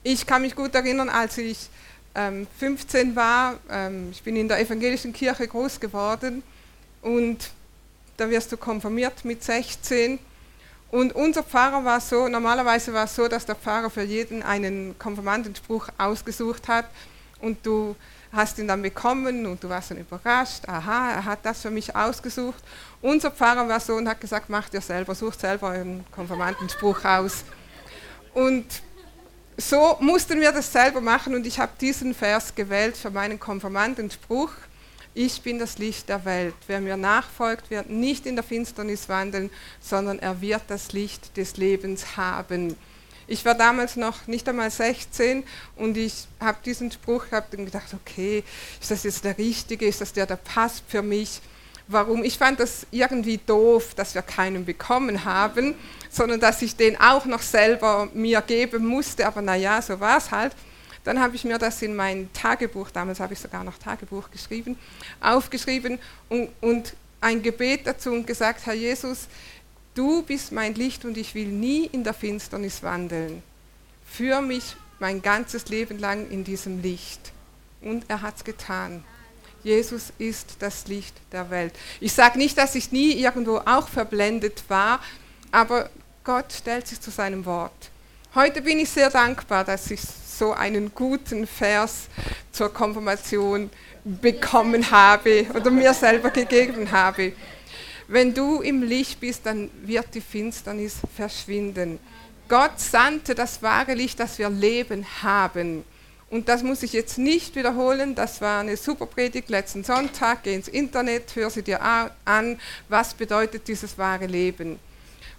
Ich 0.03 0.25
kann 0.25 0.41
mich 0.41 0.57
gut 0.57 0.75
erinnern, 0.75 1.11
als 1.11 1.37
ich 1.37 1.69
ähm, 2.15 2.47
15 2.59 3.15
war, 3.15 3.59
ähm, 3.69 4.09
ich 4.13 4.23
bin 4.23 4.35
in 4.35 4.49
der 4.49 4.61
evangelischen 4.61 5.13
Kirche 5.13 5.47
groß 5.47 5.79
geworden 5.79 6.43
und 7.03 7.51
da 8.17 8.31
wirst 8.31 8.53
du 8.53 8.57
konfirmiert 8.57 9.25
mit 9.25 9.43
16. 9.43 10.19
Und 10.91 11.15
unser 11.15 11.43
Pfarrer 11.43 11.85
war 11.85 12.01
so, 12.01 12.29
normalerweise 12.29 12.93
war 12.93 13.05
es 13.05 13.15
so, 13.15 13.29
dass 13.29 13.45
der 13.45 13.57
Pfarrer 13.57 13.91
für 13.91 14.03
jeden 14.03 14.43
einen 14.43 14.99
Konfirmandenspruch 14.99 15.89
ausgesucht 15.99 16.69
hat 16.69 16.87
und 17.41 17.65
du 17.67 17.97
hast 18.33 18.59
ihn 18.59 18.69
dann 18.69 18.83
bekommen 18.83 19.47
und 19.47 19.63
du 19.63 19.69
warst 19.69 19.91
dann 19.91 19.99
überrascht, 19.99 20.69
aha, 20.69 21.13
er 21.13 21.25
hat 21.25 21.41
das 21.45 21.63
für 21.63 21.71
mich 21.71 21.95
ausgesucht. 21.97 22.63
Unser 23.03 23.31
Pfarrer 23.31 23.69
war 23.69 23.81
so 23.81 23.95
und 23.95 24.09
hat 24.09 24.21
gesagt, 24.21 24.49
macht 24.49 24.75
ihr 24.75 24.81
selber, 24.81 25.15
sucht 25.15 25.41
selber 25.41 25.71
euren 25.71 26.05
Konfirmandenspruch 26.13 27.05
aus. 27.05 27.45
Und 28.35 28.67
so 29.57 29.97
mussten 30.01 30.41
wir 30.41 30.53
das 30.53 30.71
selber 30.71 31.01
machen 31.01 31.35
und 31.35 31.47
ich 31.47 31.59
habe 31.59 31.73
diesen 31.81 32.15
Vers 32.15 32.55
gewählt 32.55 32.97
für 32.97 33.11
meinen 33.11 33.41
Konfirmandenspruch 33.41 34.51
ich 35.17 35.41
bin 35.41 35.59
das 35.59 35.79
Licht 35.79 36.11
der 36.11 36.25
Welt. 36.27 36.55
Wer 36.67 36.81
mir 36.81 36.99
nachfolgt, 36.99 37.71
wird 37.71 37.89
nicht 37.89 38.27
in 38.27 38.37
der 38.37 38.45
Finsternis 38.45 39.09
wandeln, 39.09 39.51
sondern 39.81 40.19
er 40.19 40.41
wird 40.43 40.63
das 40.69 40.93
Licht 40.93 41.37
des 41.39 41.57
Lebens 41.57 42.19
haben. 42.19 42.77
Ich 43.27 43.45
war 43.45 43.55
damals 43.55 43.97
noch 43.97 44.27
nicht 44.27 44.47
einmal 44.49 44.71
16 44.71 45.43
und 45.77 45.97
ich 45.97 46.29
habe 46.39 46.59
diesen 46.65 46.93
Spruch 46.93 47.31
gehabt 47.31 47.55
und 47.55 47.65
gedacht, 47.65 47.95
okay, 47.95 48.45
ist 48.81 48.91
das 48.91 49.05
jetzt 49.05 49.25
der 49.25 49.37
richtige, 49.39 49.87
ist 49.87 50.03
das 50.03 50.13
der, 50.13 50.27
der 50.27 50.37
passt 50.37 50.85
für 50.87 51.03
mich? 51.03 51.41
Warum? 51.89 52.23
Ich 52.23 52.37
fand 52.37 52.61
das 52.61 52.87
irgendwie 52.91 53.39
doof, 53.39 53.95
dass 53.95 54.15
wir 54.15 54.23
keinen 54.23 54.65
bekommen 54.65 55.25
haben, 55.25 55.75
sondern 56.11 56.41
dass 56.41 56.61
ich 56.61 56.77
den 56.77 57.01
auch 57.01 57.25
noch 57.25 57.43
selber 57.43 58.09
mir 58.13 58.43
geben 58.43 58.85
musste, 58.85 59.27
aber 59.27 59.41
naja, 59.41 59.81
so 59.81 59.99
war 59.99 60.19
es 60.19 60.31
halt. 60.31 60.53
Dann 61.07 61.21
habe 61.21 61.37
ich 61.37 61.45
mir 61.45 61.57
das 61.57 61.81
in 61.81 61.97
mein 61.97 62.31
Tagebuch, 62.35 62.91
damals 62.91 63.21
habe 63.21 63.33
ich 63.33 63.41
sogar 63.41 63.65
noch 63.65 63.79
Tagebuch 63.79 64.31
geschrieben, 64.31 64.77
aufgeschrieben 65.21 65.99
und, 66.29 66.51
und 66.61 66.95
ein 67.21 67.43
Gebet 67.43 67.87
dazu 67.87 68.11
und 68.11 68.27
gesagt, 68.27 68.67
Herr 68.67 68.75
Jesus, 68.75 69.29
Du 69.97 70.21
bist 70.21 70.53
mein 70.53 70.75
Licht 70.75 71.07
und 71.07 71.17
ich 71.17 71.35
will 71.35 71.47
nie 71.47 71.87
in 71.87 72.05
der 72.05 72.13
Finsternis 72.13 72.83
wandeln. 72.83 73.43
Führ 74.05 74.43
mich 74.43 74.77
mein 74.99 75.23
ganzes 75.23 75.69
Leben 75.69 75.99
lang 75.99 76.29
in 76.29 76.45
diesem 76.45 76.83
Licht. 76.83 77.33
Und 77.81 78.05
er 78.09 78.21
hat 78.21 78.37
es 78.37 78.45
getan. 78.45 79.03
Jesus 79.65 80.13
ist 80.19 80.57
das 80.59 80.87
Licht 80.87 81.15
der 81.33 81.49
Welt. 81.49 81.73
Ich 81.99 82.13
sage 82.13 82.37
nicht, 82.37 82.59
dass 82.59 82.75
ich 82.75 82.93
nie 82.93 83.13
irgendwo 83.13 83.57
auch 83.65 83.89
verblendet 83.89 84.65
war, 84.69 85.01
aber 85.51 85.89
Gott 86.25 86.53
stellt 86.53 86.87
sich 86.87 87.01
zu 87.01 87.11
seinem 87.11 87.47
Wort. 87.47 87.91
Heute 88.35 88.61
bin 88.61 88.79
ich 88.79 88.91
sehr 88.91 89.09
dankbar, 89.09 89.65
dass 89.65 89.91
ich 89.91 90.01
so 90.39 90.53
einen 90.53 90.95
guten 90.95 91.47
Vers 91.47 92.09
zur 92.53 92.73
Konfirmation 92.73 93.71
bekommen 94.05 94.91
habe 94.91 95.47
oder 95.55 95.71
mir 95.71 95.93
selber 95.95 96.31
gegeben 96.31 96.91
habe. 96.93 97.33
Wenn 98.09 98.33
du 98.33 98.61
im 98.61 98.83
Licht 98.83 99.19
bist, 99.21 99.47
dann 99.47 99.71
wird 99.83 100.15
die 100.15 100.21
Finsternis 100.21 100.97
verschwinden. 101.15 101.99
Gott 102.49 102.79
sandte 102.79 103.35
das 103.35 103.61
wahre 103.63 103.95
Licht, 103.95 104.21
dass 104.21 104.39
wir 104.39 104.49
Leben 104.49 105.05
haben. 105.23 105.85
Und 106.29 106.49
das 106.49 106.63
muss 106.63 106.83
ich 106.83 106.93
jetzt 106.93 107.19
nicht 107.19 107.55
wiederholen, 107.55 108.15
das 108.15 108.41
war 108.41 108.61
eine 108.61 108.77
super 108.77 109.07
Predigt 109.07 109.49
letzten 109.49 109.85
Sonntag. 109.85 110.43
Geh 110.43 110.55
ins 110.55 110.69
Internet, 110.69 111.35
hör 111.35 111.51
sie 111.51 111.63
dir 111.63 111.81
an. 112.25 112.61
Was 112.89 113.15
bedeutet 113.15 113.67
dieses 113.69 113.97
wahre 113.97 114.27
Leben? 114.27 114.79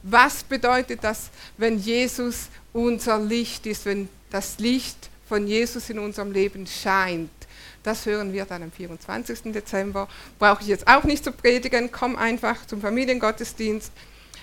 Was 0.03 0.43
bedeutet 0.43 1.03
das, 1.03 1.29
wenn 1.57 1.77
Jesus 1.77 2.47
unser 2.71 3.19
Licht 3.19 3.65
ist, 3.65 3.85
wenn 3.85 4.07
das 4.29 4.59
Licht 4.59 5.09
von 5.27 5.47
Jesus 5.47 5.89
in 5.89 5.99
unserem 5.99 6.31
Leben 6.31 6.67
scheint? 6.67 7.31
Das 7.83 8.05
hören 8.05 8.33
wir 8.33 8.45
dann 8.45 8.63
am 8.63 8.71
24. 8.71 9.53
Dezember. 9.53 10.07
Brauche 10.39 10.61
ich 10.61 10.67
jetzt 10.67 10.87
auch 10.87 11.03
nicht 11.03 11.23
zu 11.23 11.31
predigen, 11.31 11.91
komm 11.91 12.15
einfach 12.15 12.65
zum 12.65 12.81
Familiengottesdienst. 12.81 13.91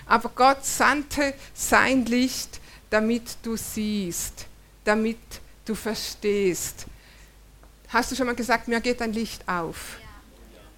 Aber 0.07 0.29
Gott 0.29 0.65
sandte 0.65 1.33
sein 1.53 2.05
Licht, 2.05 2.59
damit 2.89 3.37
du 3.43 3.55
siehst, 3.55 4.47
damit 4.83 5.17
du 5.65 5.75
verstehst. 5.75 6.85
Hast 7.89 8.11
du 8.11 8.15
schon 8.15 8.27
mal 8.27 8.35
gesagt, 8.35 8.67
mir 8.67 8.81
geht 8.81 9.01
ein 9.01 9.13
Licht 9.13 9.47
auf? 9.47 9.97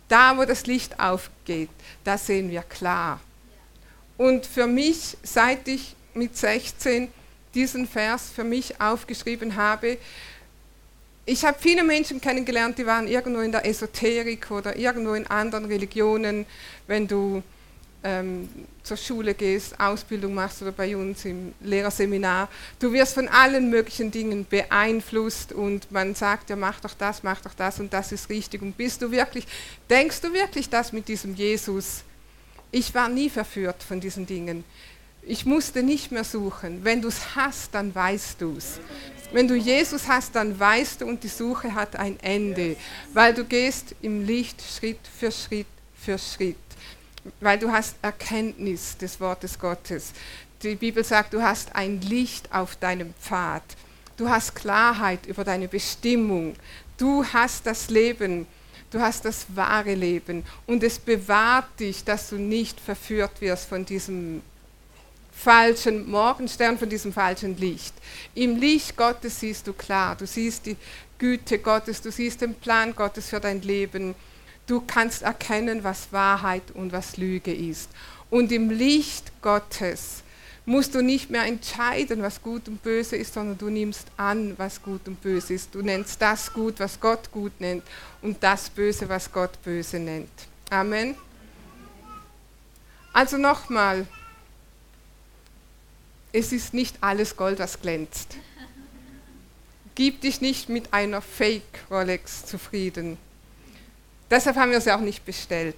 Da, 0.07 0.37
wo 0.37 0.45
das 0.45 0.65
Licht 0.65 0.99
aufgeht, 0.99 1.69
da 2.03 2.17
sehen 2.17 2.49
wir 2.49 2.63
klar. 2.63 3.19
Und 4.17 4.45
für 4.45 4.67
mich, 4.67 5.17
seit 5.23 5.67
ich 5.67 5.95
mit 6.13 6.35
16 6.37 7.09
diesen 7.57 7.87
Vers 7.87 8.29
für 8.33 8.43
mich 8.43 8.79
aufgeschrieben 8.79 9.55
habe, 9.55 9.97
ich 11.29 11.43
habe 11.43 11.57
viele 11.59 11.83
Menschen 11.83 12.21
kennengelernt, 12.21 12.77
die 12.77 12.85
waren 12.85 13.05
irgendwo 13.05 13.41
in 13.41 13.51
der 13.51 13.65
Esoterik 13.65 14.49
oder 14.49 14.77
irgendwo 14.77 15.13
in 15.13 15.27
anderen 15.27 15.65
Religionen. 15.65 16.45
Wenn 16.87 17.05
du 17.05 17.43
ähm, 18.01 18.47
zur 18.81 18.95
Schule 18.95 19.33
gehst, 19.33 19.77
Ausbildung 19.77 20.33
machst 20.33 20.61
oder 20.61 20.71
bei 20.71 20.95
uns 20.95 21.25
im 21.25 21.53
Lehrerseminar, 21.59 22.47
du 22.79 22.93
wirst 22.93 23.13
von 23.13 23.27
allen 23.27 23.69
möglichen 23.69 24.09
Dingen 24.09 24.45
beeinflusst 24.49 25.51
und 25.51 25.91
man 25.91 26.15
sagt, 26.15 26.49
ja 26.49 26.55
mach 26.55 26.79
doch 26.79 26.93
das, 26.93 27.23
mach 27.23 27.41
doch 27.41 27.53
das 27.55 27.81
und 27.81 27.91
das 27.91 28.13
ist 28.13 28.29
richtig 28.29 28.61
und 28.61 28.77
bist 28.77 29.01
du 29.01 29.11
wirklich, 29.11 29.45
denkst 29.89 30.21
du 30.21 30.31
wirklich 30.31 30.69
das 30.69 30.93
mit 30.93 31.09
diesem 31.09 31.35
Jesus? 31.35 32.03
Ich 32.71 32.95
war 32.95 33.09
nie 33.09 33.29
verführt 33.29 33.83
von 33.83 33.99
diesen 33.99 34.25
Dingen. 34.25 34.63
Ich 35.27 35.45
musste 35.45 35.83
nicht 35.83 36.11
mehr 36.11 36.23
suchen. 36.23 36.83
Wenn 36.83 37.01
du 37.01 37.09
es 37.09 37.35
hast, 37.35 37.73
dann 37.75 37.93
weißt 37.93 38.41
du 38.41 38.55
es. 38.57 38.79
Wenn 39.31 39.47
du 39.47 39.55
Jesus 39.55 40.07
hast, 40.07 40.35
dann 40.35 40.57
weißt 40.57 41.01
du 41.01 41.05
und 41.05 41.21
die 41.21 41.27
Suche 41.27 41.75
hat 41.75 41.97
ein 41.97 42.17
Ende, 42.21 42.77
weil 43.13 43.33
du 43.33 43.43
gehst 43.43 43.93
im 44.01 44.25
Licht 44.25 44.61
Schritt 44.61 44.99
für 45.19 45.31
Schritt 45.31 45.67
für 45.95 46.17
Schritt 46.17 46.55
weil 47.39 47.59
du 47.59 47.71
hast 47.71 47.95
Erkenntnis 48.01 48.97
des 48.97 49.19
Wortes 49.19 49.57
Gottes. 49.57 50.11
Die 50.63 50.75
Bibel 50.75 51.03
sagt, 51.03 51.33
du 51.33 51.41
hast 51.41 51.75
ein 51.75 52.01
Licht 52.01 52.51
auf 52.51 52.75
deinem 52.77 53.13
Pfad. 53.15 53.63
Du 54.15 54.29
hast 54.29 54.55
Klarheit 54.55 55.25
über 55.27 55.43
deine 55.43 55.67
Bestimmung. 55.67 56.55
Du 56.97 57.23
hast 57.25 57.65
das 57.65 57.89
Leben. 57.89 58.47
Du 58.89 58.99
hast 58.99 59.25
das 59.25 59.45
wahre 59.53 59.93
Leben. 59.93 60.43
Und 60.65 60.83
es 60.83 60.97
bewahrt 60.97 61.79
dich, 61.79 62.03
dass 62.03 62.29
du 62.29 62.37
nicht 62.37 62.79
verführt 62.79 63.41
wirst 63.41 63.67
von 63.67 63.85
diesem 63.85 64.41
falschen 65.37 66.09
Morgenstern, 66.09 66.77
von 66.77 66.89
diesem 66.89 67.13
falschen 67.13 67.55
Licht. 67.57 67.93
Im 68.33 68.57
Licht 68.57 68.97
Gottes 68.97 69.39
siehst 69.39 69.67
du 69.67 69.73
klar. 69.73 70.15
Du 70.15 70.25
siehst 70.25 70.65
die 70.65 70.75
Güte 71.19 71.59
Gottes. 71.59 72.01
Du 72.01 72.11
siehst 72.11 72.41
den 72.41 72.55
Plan 72.55 72.95
Gottes 72.95 73.29
für 73.29 73.39
dein 73.39 73.61
Leben. 73.61 74.15
Du 74.65 74.81
kannst 74.81 75.21
erkennen, 75.21 75.83
was 75.83 76.11
Wahrheit 76.11 76.63
und 76.73 76.91
was 76.91 77.17
Lüge 77.17 77.53
ist. 77.53 77.89
Und 78.29 78.51
im 78.51 78.69
Licht 78.69 79.31
Gottes 79.41 80.23
musst 80.65 80.95
du 80.95 81.01
nicht 81.01 81.29
mehr 81.29 81.45
entscheiden, 81.45 82.21
was 82.21 82.41
gut 82.41 82.67
und 82.67 82.83
böse 82.83 83.15
ist, 83.15 83.33
sondern 83.33 83.57
du 83.57 83.69
nimmst 83.69 84.07
an, 84.17 84.53
was 84.57 84.81
gut 84.81 85.07
und 85.07 85.21
böse 85.21 85.53
ist. 85.53 85.73
Du 85.73 85.81
nennst 85.81 86.21
das 86.21 86.51
gut, 86.51 86.79
was 86.79 86.99
Gott 86.99 87.31
gut 87.31 87.53
nennt 87.59 87.83
und 88.21 88.43
das 88.43 88.69
Böse, 88.69 89.07
was 89.07 89.31
Gott 89.31 89.51
böse 89.63 89.97
nennt. 89.97 90.29
Amen. 90.69 91.15
Also 93.13 93.37
nochmal, 93.37 94.05
es 96.37 96.51
ist 96.51 96.75
nicht 96.75 96.97
alles 97.01 97.35
Gold, 97.35 97.57
was 97.57 97.81
glänzt. 97.81 98.35
Gib 99.95 100.21
dich 100.21 100.39
nicht 100.39 100.69
mit 100.69 100.93
einer 100.93 101.19
Fake 101.19 101.79
Rolex 101.89 102.45
zufrieden. 102.45 103.17
Deshalb 104.29 104.55
haben 104.55 104.69
wir 104.69 104.79
sie 104.79 104.91
auch 104.91 104.99
nicht 104.99 105.25
bestellt. 105.25 105.75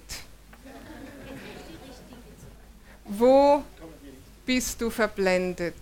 Wo 3.06 3.64
bist 4.44 4.82
du 4.82 4.90
verblendet? 4.90 5.74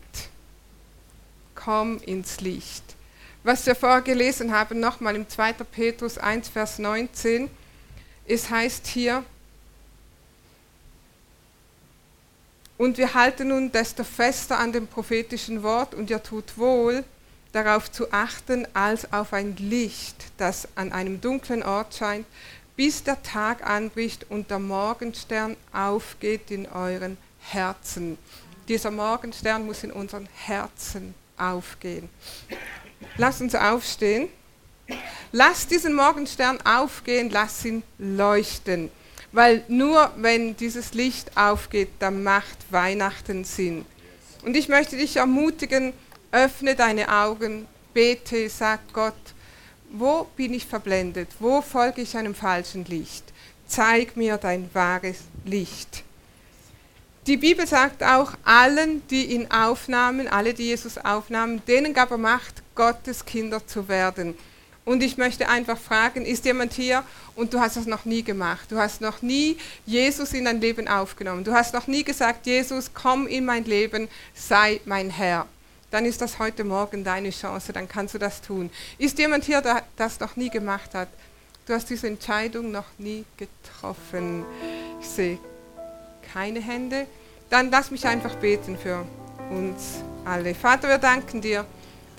Komm 1.56 1.98
ins 1.98 2.40
Licht. 2.40 2.84
Was 3.42 3.66
wir 3.66 3.74
vorher 3.74 4.02
gelesen 4.02 4.52
haben, 4.52 4.78
nochmal 4.78 5.16
im 5.16 5.28
2. 5.28 5.54
Petrus 5.54 6.18
1, 6.18 6.48
Vers 6.50 6.78
19, 6.78 7.50
es 8.26 8.48
heißt 8.48 8.86
hier, 8.86 9.24
und 12.78 12.96
wir 12.96 13.12
halten 13.14 13.48
nun 13.48 13.70
desto 13.70 14.04
fester 14.04 14.58
an 14.58 14.72
dem 14.72 14.86
prophetischen 14.86 15.62
Wort 15.62 15.94
und 15.94 16.08
ihr 16.08 16.22
tut 16.22 16.56
wohl, 16.56 17.04
darauf 17.52 17.90
zu 17.90 18.12
achten, 18.12 18.66
als 18.72 19.12
auf 19.12 19.32
ein 19.32 19.56
Licht, 19.56 20.16
das 20.36 20.68
an 20.76 20.92
einem 20.92 21.20
dunklen 21.20 21.62
Ort 21.62 21.94
scheint, 21.94 22.26
bis 22.76 23.02
der 23.02 23.22
Tag 23.22 23.68
anbricht 23.68 24.26
und 24.30 24.50
der 24.50 24.60
Morgenstern 24.60 25.56
aufgeht 25.72 26.50
in 26.50 26.66
euren 26.66 27.16
Herzen. 27.40 28.16
Dieser 28.68 28.92
Morgenstern 28.92 29.66
muss 29.66 29.82
in 29.82 29.90
unseren 29.90 30.28
Herzen 30.32 31.14
aufgehen. 31.36 32.08
Lass 33.16 33.40
uns 33.40 33.54
aufstehen. 33.54 34.28
Lass 35.32 35.66
diesen 35.66 35.94
Morgenstern 35.94 36.60
aufgehen, 36.64 37.30
lass 37.30 37.64
ihn 37.64 37.82
leuchten. 37.98 38.90
Weil 39.32 39.64
nur 39.68 40.10
wenn 40.16 40.56
dieses 40.56 40.94
Licht 40.94 41.36
aufgeht, 41.36 41.90
dann 41.98 42.22
macht 42.22 42.58
Weihnachten 42.70 43.44
Sinn. 43.44 43.84
Und 44.42 44.56
ich 44.56 44.68
möchte 44.68 44.96
dich 44.96 45.16
ermutigen, 45.16 45.92
öffne 46.32 46.74
deine 46.74 47.08
Augen, 47.10 47.66
bete, 47.92 48.48
sag 48.48 48.80
Gott, 48.92 49.14
wo 49.90 50.26
bin 50.36 50.54
ich 50.54 50.66
verblendet? 50.66 51.28
Wo 51.40 51.62
folge 51.62 52.02
ich 52.02 52.16
einem 52.16 52.34
falschen 52.34 52.84
Licht? 52.84 53.24
Zeig 53.66 54.16
mir 54.16 54.36
dein 54.36 54.68
wahres 54.72 55.18
Licht. 55.44 56.04
Die 57.26 57.36
Bibel 57.36 57.66
sagt 57.66 58.02
auch, 58.02 58.32
allen, 58.44 59.06
die 59.08 59.26
ihn 59.26 59.50
aufnahmen, 59.50 60.28
alle, 60.28 60.54
die 60.54 60.64
Jesus 60.64 60.96
aufnahmen, 60.96 61.62
denen 61.66 61.92
gab 61.92 62.10
er 62.10 62.18
Macht, 62.18 62.62
Gottes 62.74 63.24
Kinder 63.24 63.66
zu 63.66 63.88
werden. 63.88 64.34
Und 64.88 65.02
ich 65.02 65.18
möchte 65.18 65.50
einfach 65.50 65.76
fragen, 65.76 66.24
ist 66.24 66.46
jemand 66.46 66.72
hier 66.72 67.04
und 67.36 67.52
du 67.52 67.60
hast 67.60 67.76
das 67.76 67.84
noch 67.84 68.06
nie 68.06 68.22
gemacht? 68.22 68.72
Du 68.72 68.78
hast 68.78 69.02
noch 69.02 69.20
nie 69.20 69.58
Jesus 69.84 70.32
in 70.32 70.46
dein 70.46 70.62
Leben 70.62 70.88
aufgenommen. 70.88 71.44
Du 71.44 71.52
hast 71.52 71.74
noch 71.74 71.88
nie 71.88 72.02
gesagt, 72.02 72.46
Jesus, 72.46 72.90
komm 72.94 73.26
in 73.26 73.44
mein 73.44 73.66
Leben, 73.66 74.08
sei 74.34 74.80
mein 74.86 75.10
Herr 75.10 75.46
dann 75.90 76.04
ist 76.04 76.20
das 76.20 76.38
heute 76.38 76.64
Morgen 76.64 77.02
deine 77.02 77.30
Chance, 77.30 77.72
dann 77.72 77.88
kannst 77.88 78.12
du 78.12 78.18
das 78.18 78.42
tun. 78.42 78.68
Ist 78.98 79.18
jemand 79.18 79.44
hier, 79.44 79.62
der 79.62 79.82
das 79.96 80.20
noch 80.20 80.36
nie 80.36 80.50
gemacht 80.50 80.94
hat? 80.94 81.08
Du 81.66 81.72
hast 81.72 81.88
diese 81.88 82.06
Entscheidung 82.06 82.70
noch 82.70 82.84
nie 82.98 83.24
getroffen. 83.38 84.44
Ich 85.00 85.08
sehe 85.08 85.38
keine 86.32 86.60
Hände. 86.60 87.06
Dann 87.48 87.70
lass 87.70 87.90
mich 87.90 88.06
einfach 88.06 88.34
beten 88.34 88.76
für 88.76 89.06
uns 89.50 90.02
alle. 90.26 90.54
Vater, 90.54 90.88
wir 90.88 90.98
danken 90.98 91.40
dir, 91.40 91.64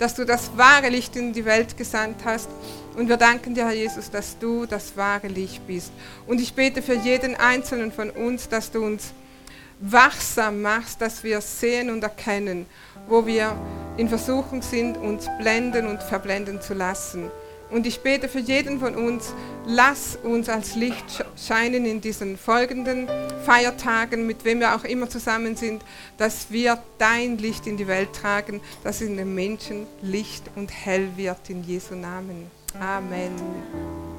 dass 0.00 0.14
du 0.14 0.24
das 0.24 0.56
wahre 0.56 0.88
Licht 0.88 1.14
in 1.14 1.34
die 1.34 1.44
Welt 1.44 1.76
gesandt 1.76 2.24
hast. 2.24 2.48
Und 2.96 3.08
wir 3.08 3.18
danken 3.18 3.54
dir, 3.54 3.66
Herr 3.66 3.74
Jesus, 3.74 4.10
dass 4.10 4.36
du 4.38 4.64
das 4.64 4.96
wahre 4.96 5.28
Licht 5.28 5.64
bist. 5.66 5.92
Und 6.26 6.40
ich 6.40 6.54
bete 6.54 6.80
für 6.80 6.94
jeden 6.94 7.36
Einzelnen 7.36 7.92
von 7.92 8.08
uns, 8.08 8.48
dass 8.48 8.70
du 8.70 8.82
uns 8.82 9.12
wachsam 9.78 10.62
machst, 10.62 11.02
dass 11.02 11.22
wir 11.22 11.42
sehen 11.42 11.90
und 11.90 12.02
erkennen, 12.02 12.64
wo 13.08 13.26
wir 13.26 13.54
in 13.98 14.08
Versuchung 14.08 14.62
sind, 14.62 14.96
uns 14.96 15.26
blenden 15.38 15.86
und 15.86 16.02
verblenden 16.02 16.62
zu 16.62 16.72
lassen. 16.72 17.30
Und 17.70 17.86
ich 17.86 18.00
bete 18.00 18.28
für 18.28 18.40
jeden 18.40 18.80
von 18.80 18.94
uns, 18.94 19.32
lass 19.66 20.16
uns 20.16 20.48
als 20.48 20.74
Licht 20.74 21.24
scheinen 21.36 21.84
in 21.84 22.00
diesen 22.00 22.36
folgenden 22.36 23.08
Feiertagen, 23.44 24.26
mit 24.26 24.44
wem 24.44 24.60
wir 24.60 24.74
auch 24.74 24.84
immer 24.84 25.08
zusammen 25.08 25.56
sind, 25.56 25.82
dass 26.18 26.50
wir 26.50 26.82
dein 26.98 27.38
Licht 27.38 27.66
in 27.66 27.76
die 27.76 27.86
Welt 27.86 28.12
tragen, 28.12 28.60
dass 28.82 29.00
in 29.00 29.16
den 29.16 29.34
Menschen 29.34 29.86
Licht 30.02 30.44
und 30.56 30.70
hell 30.70 31.08
wird 31.16 31.48
in 31.48 31.62
Jesu 31.62 31.94
Namen. 31.94 32.50
Amen. 32.78 34.09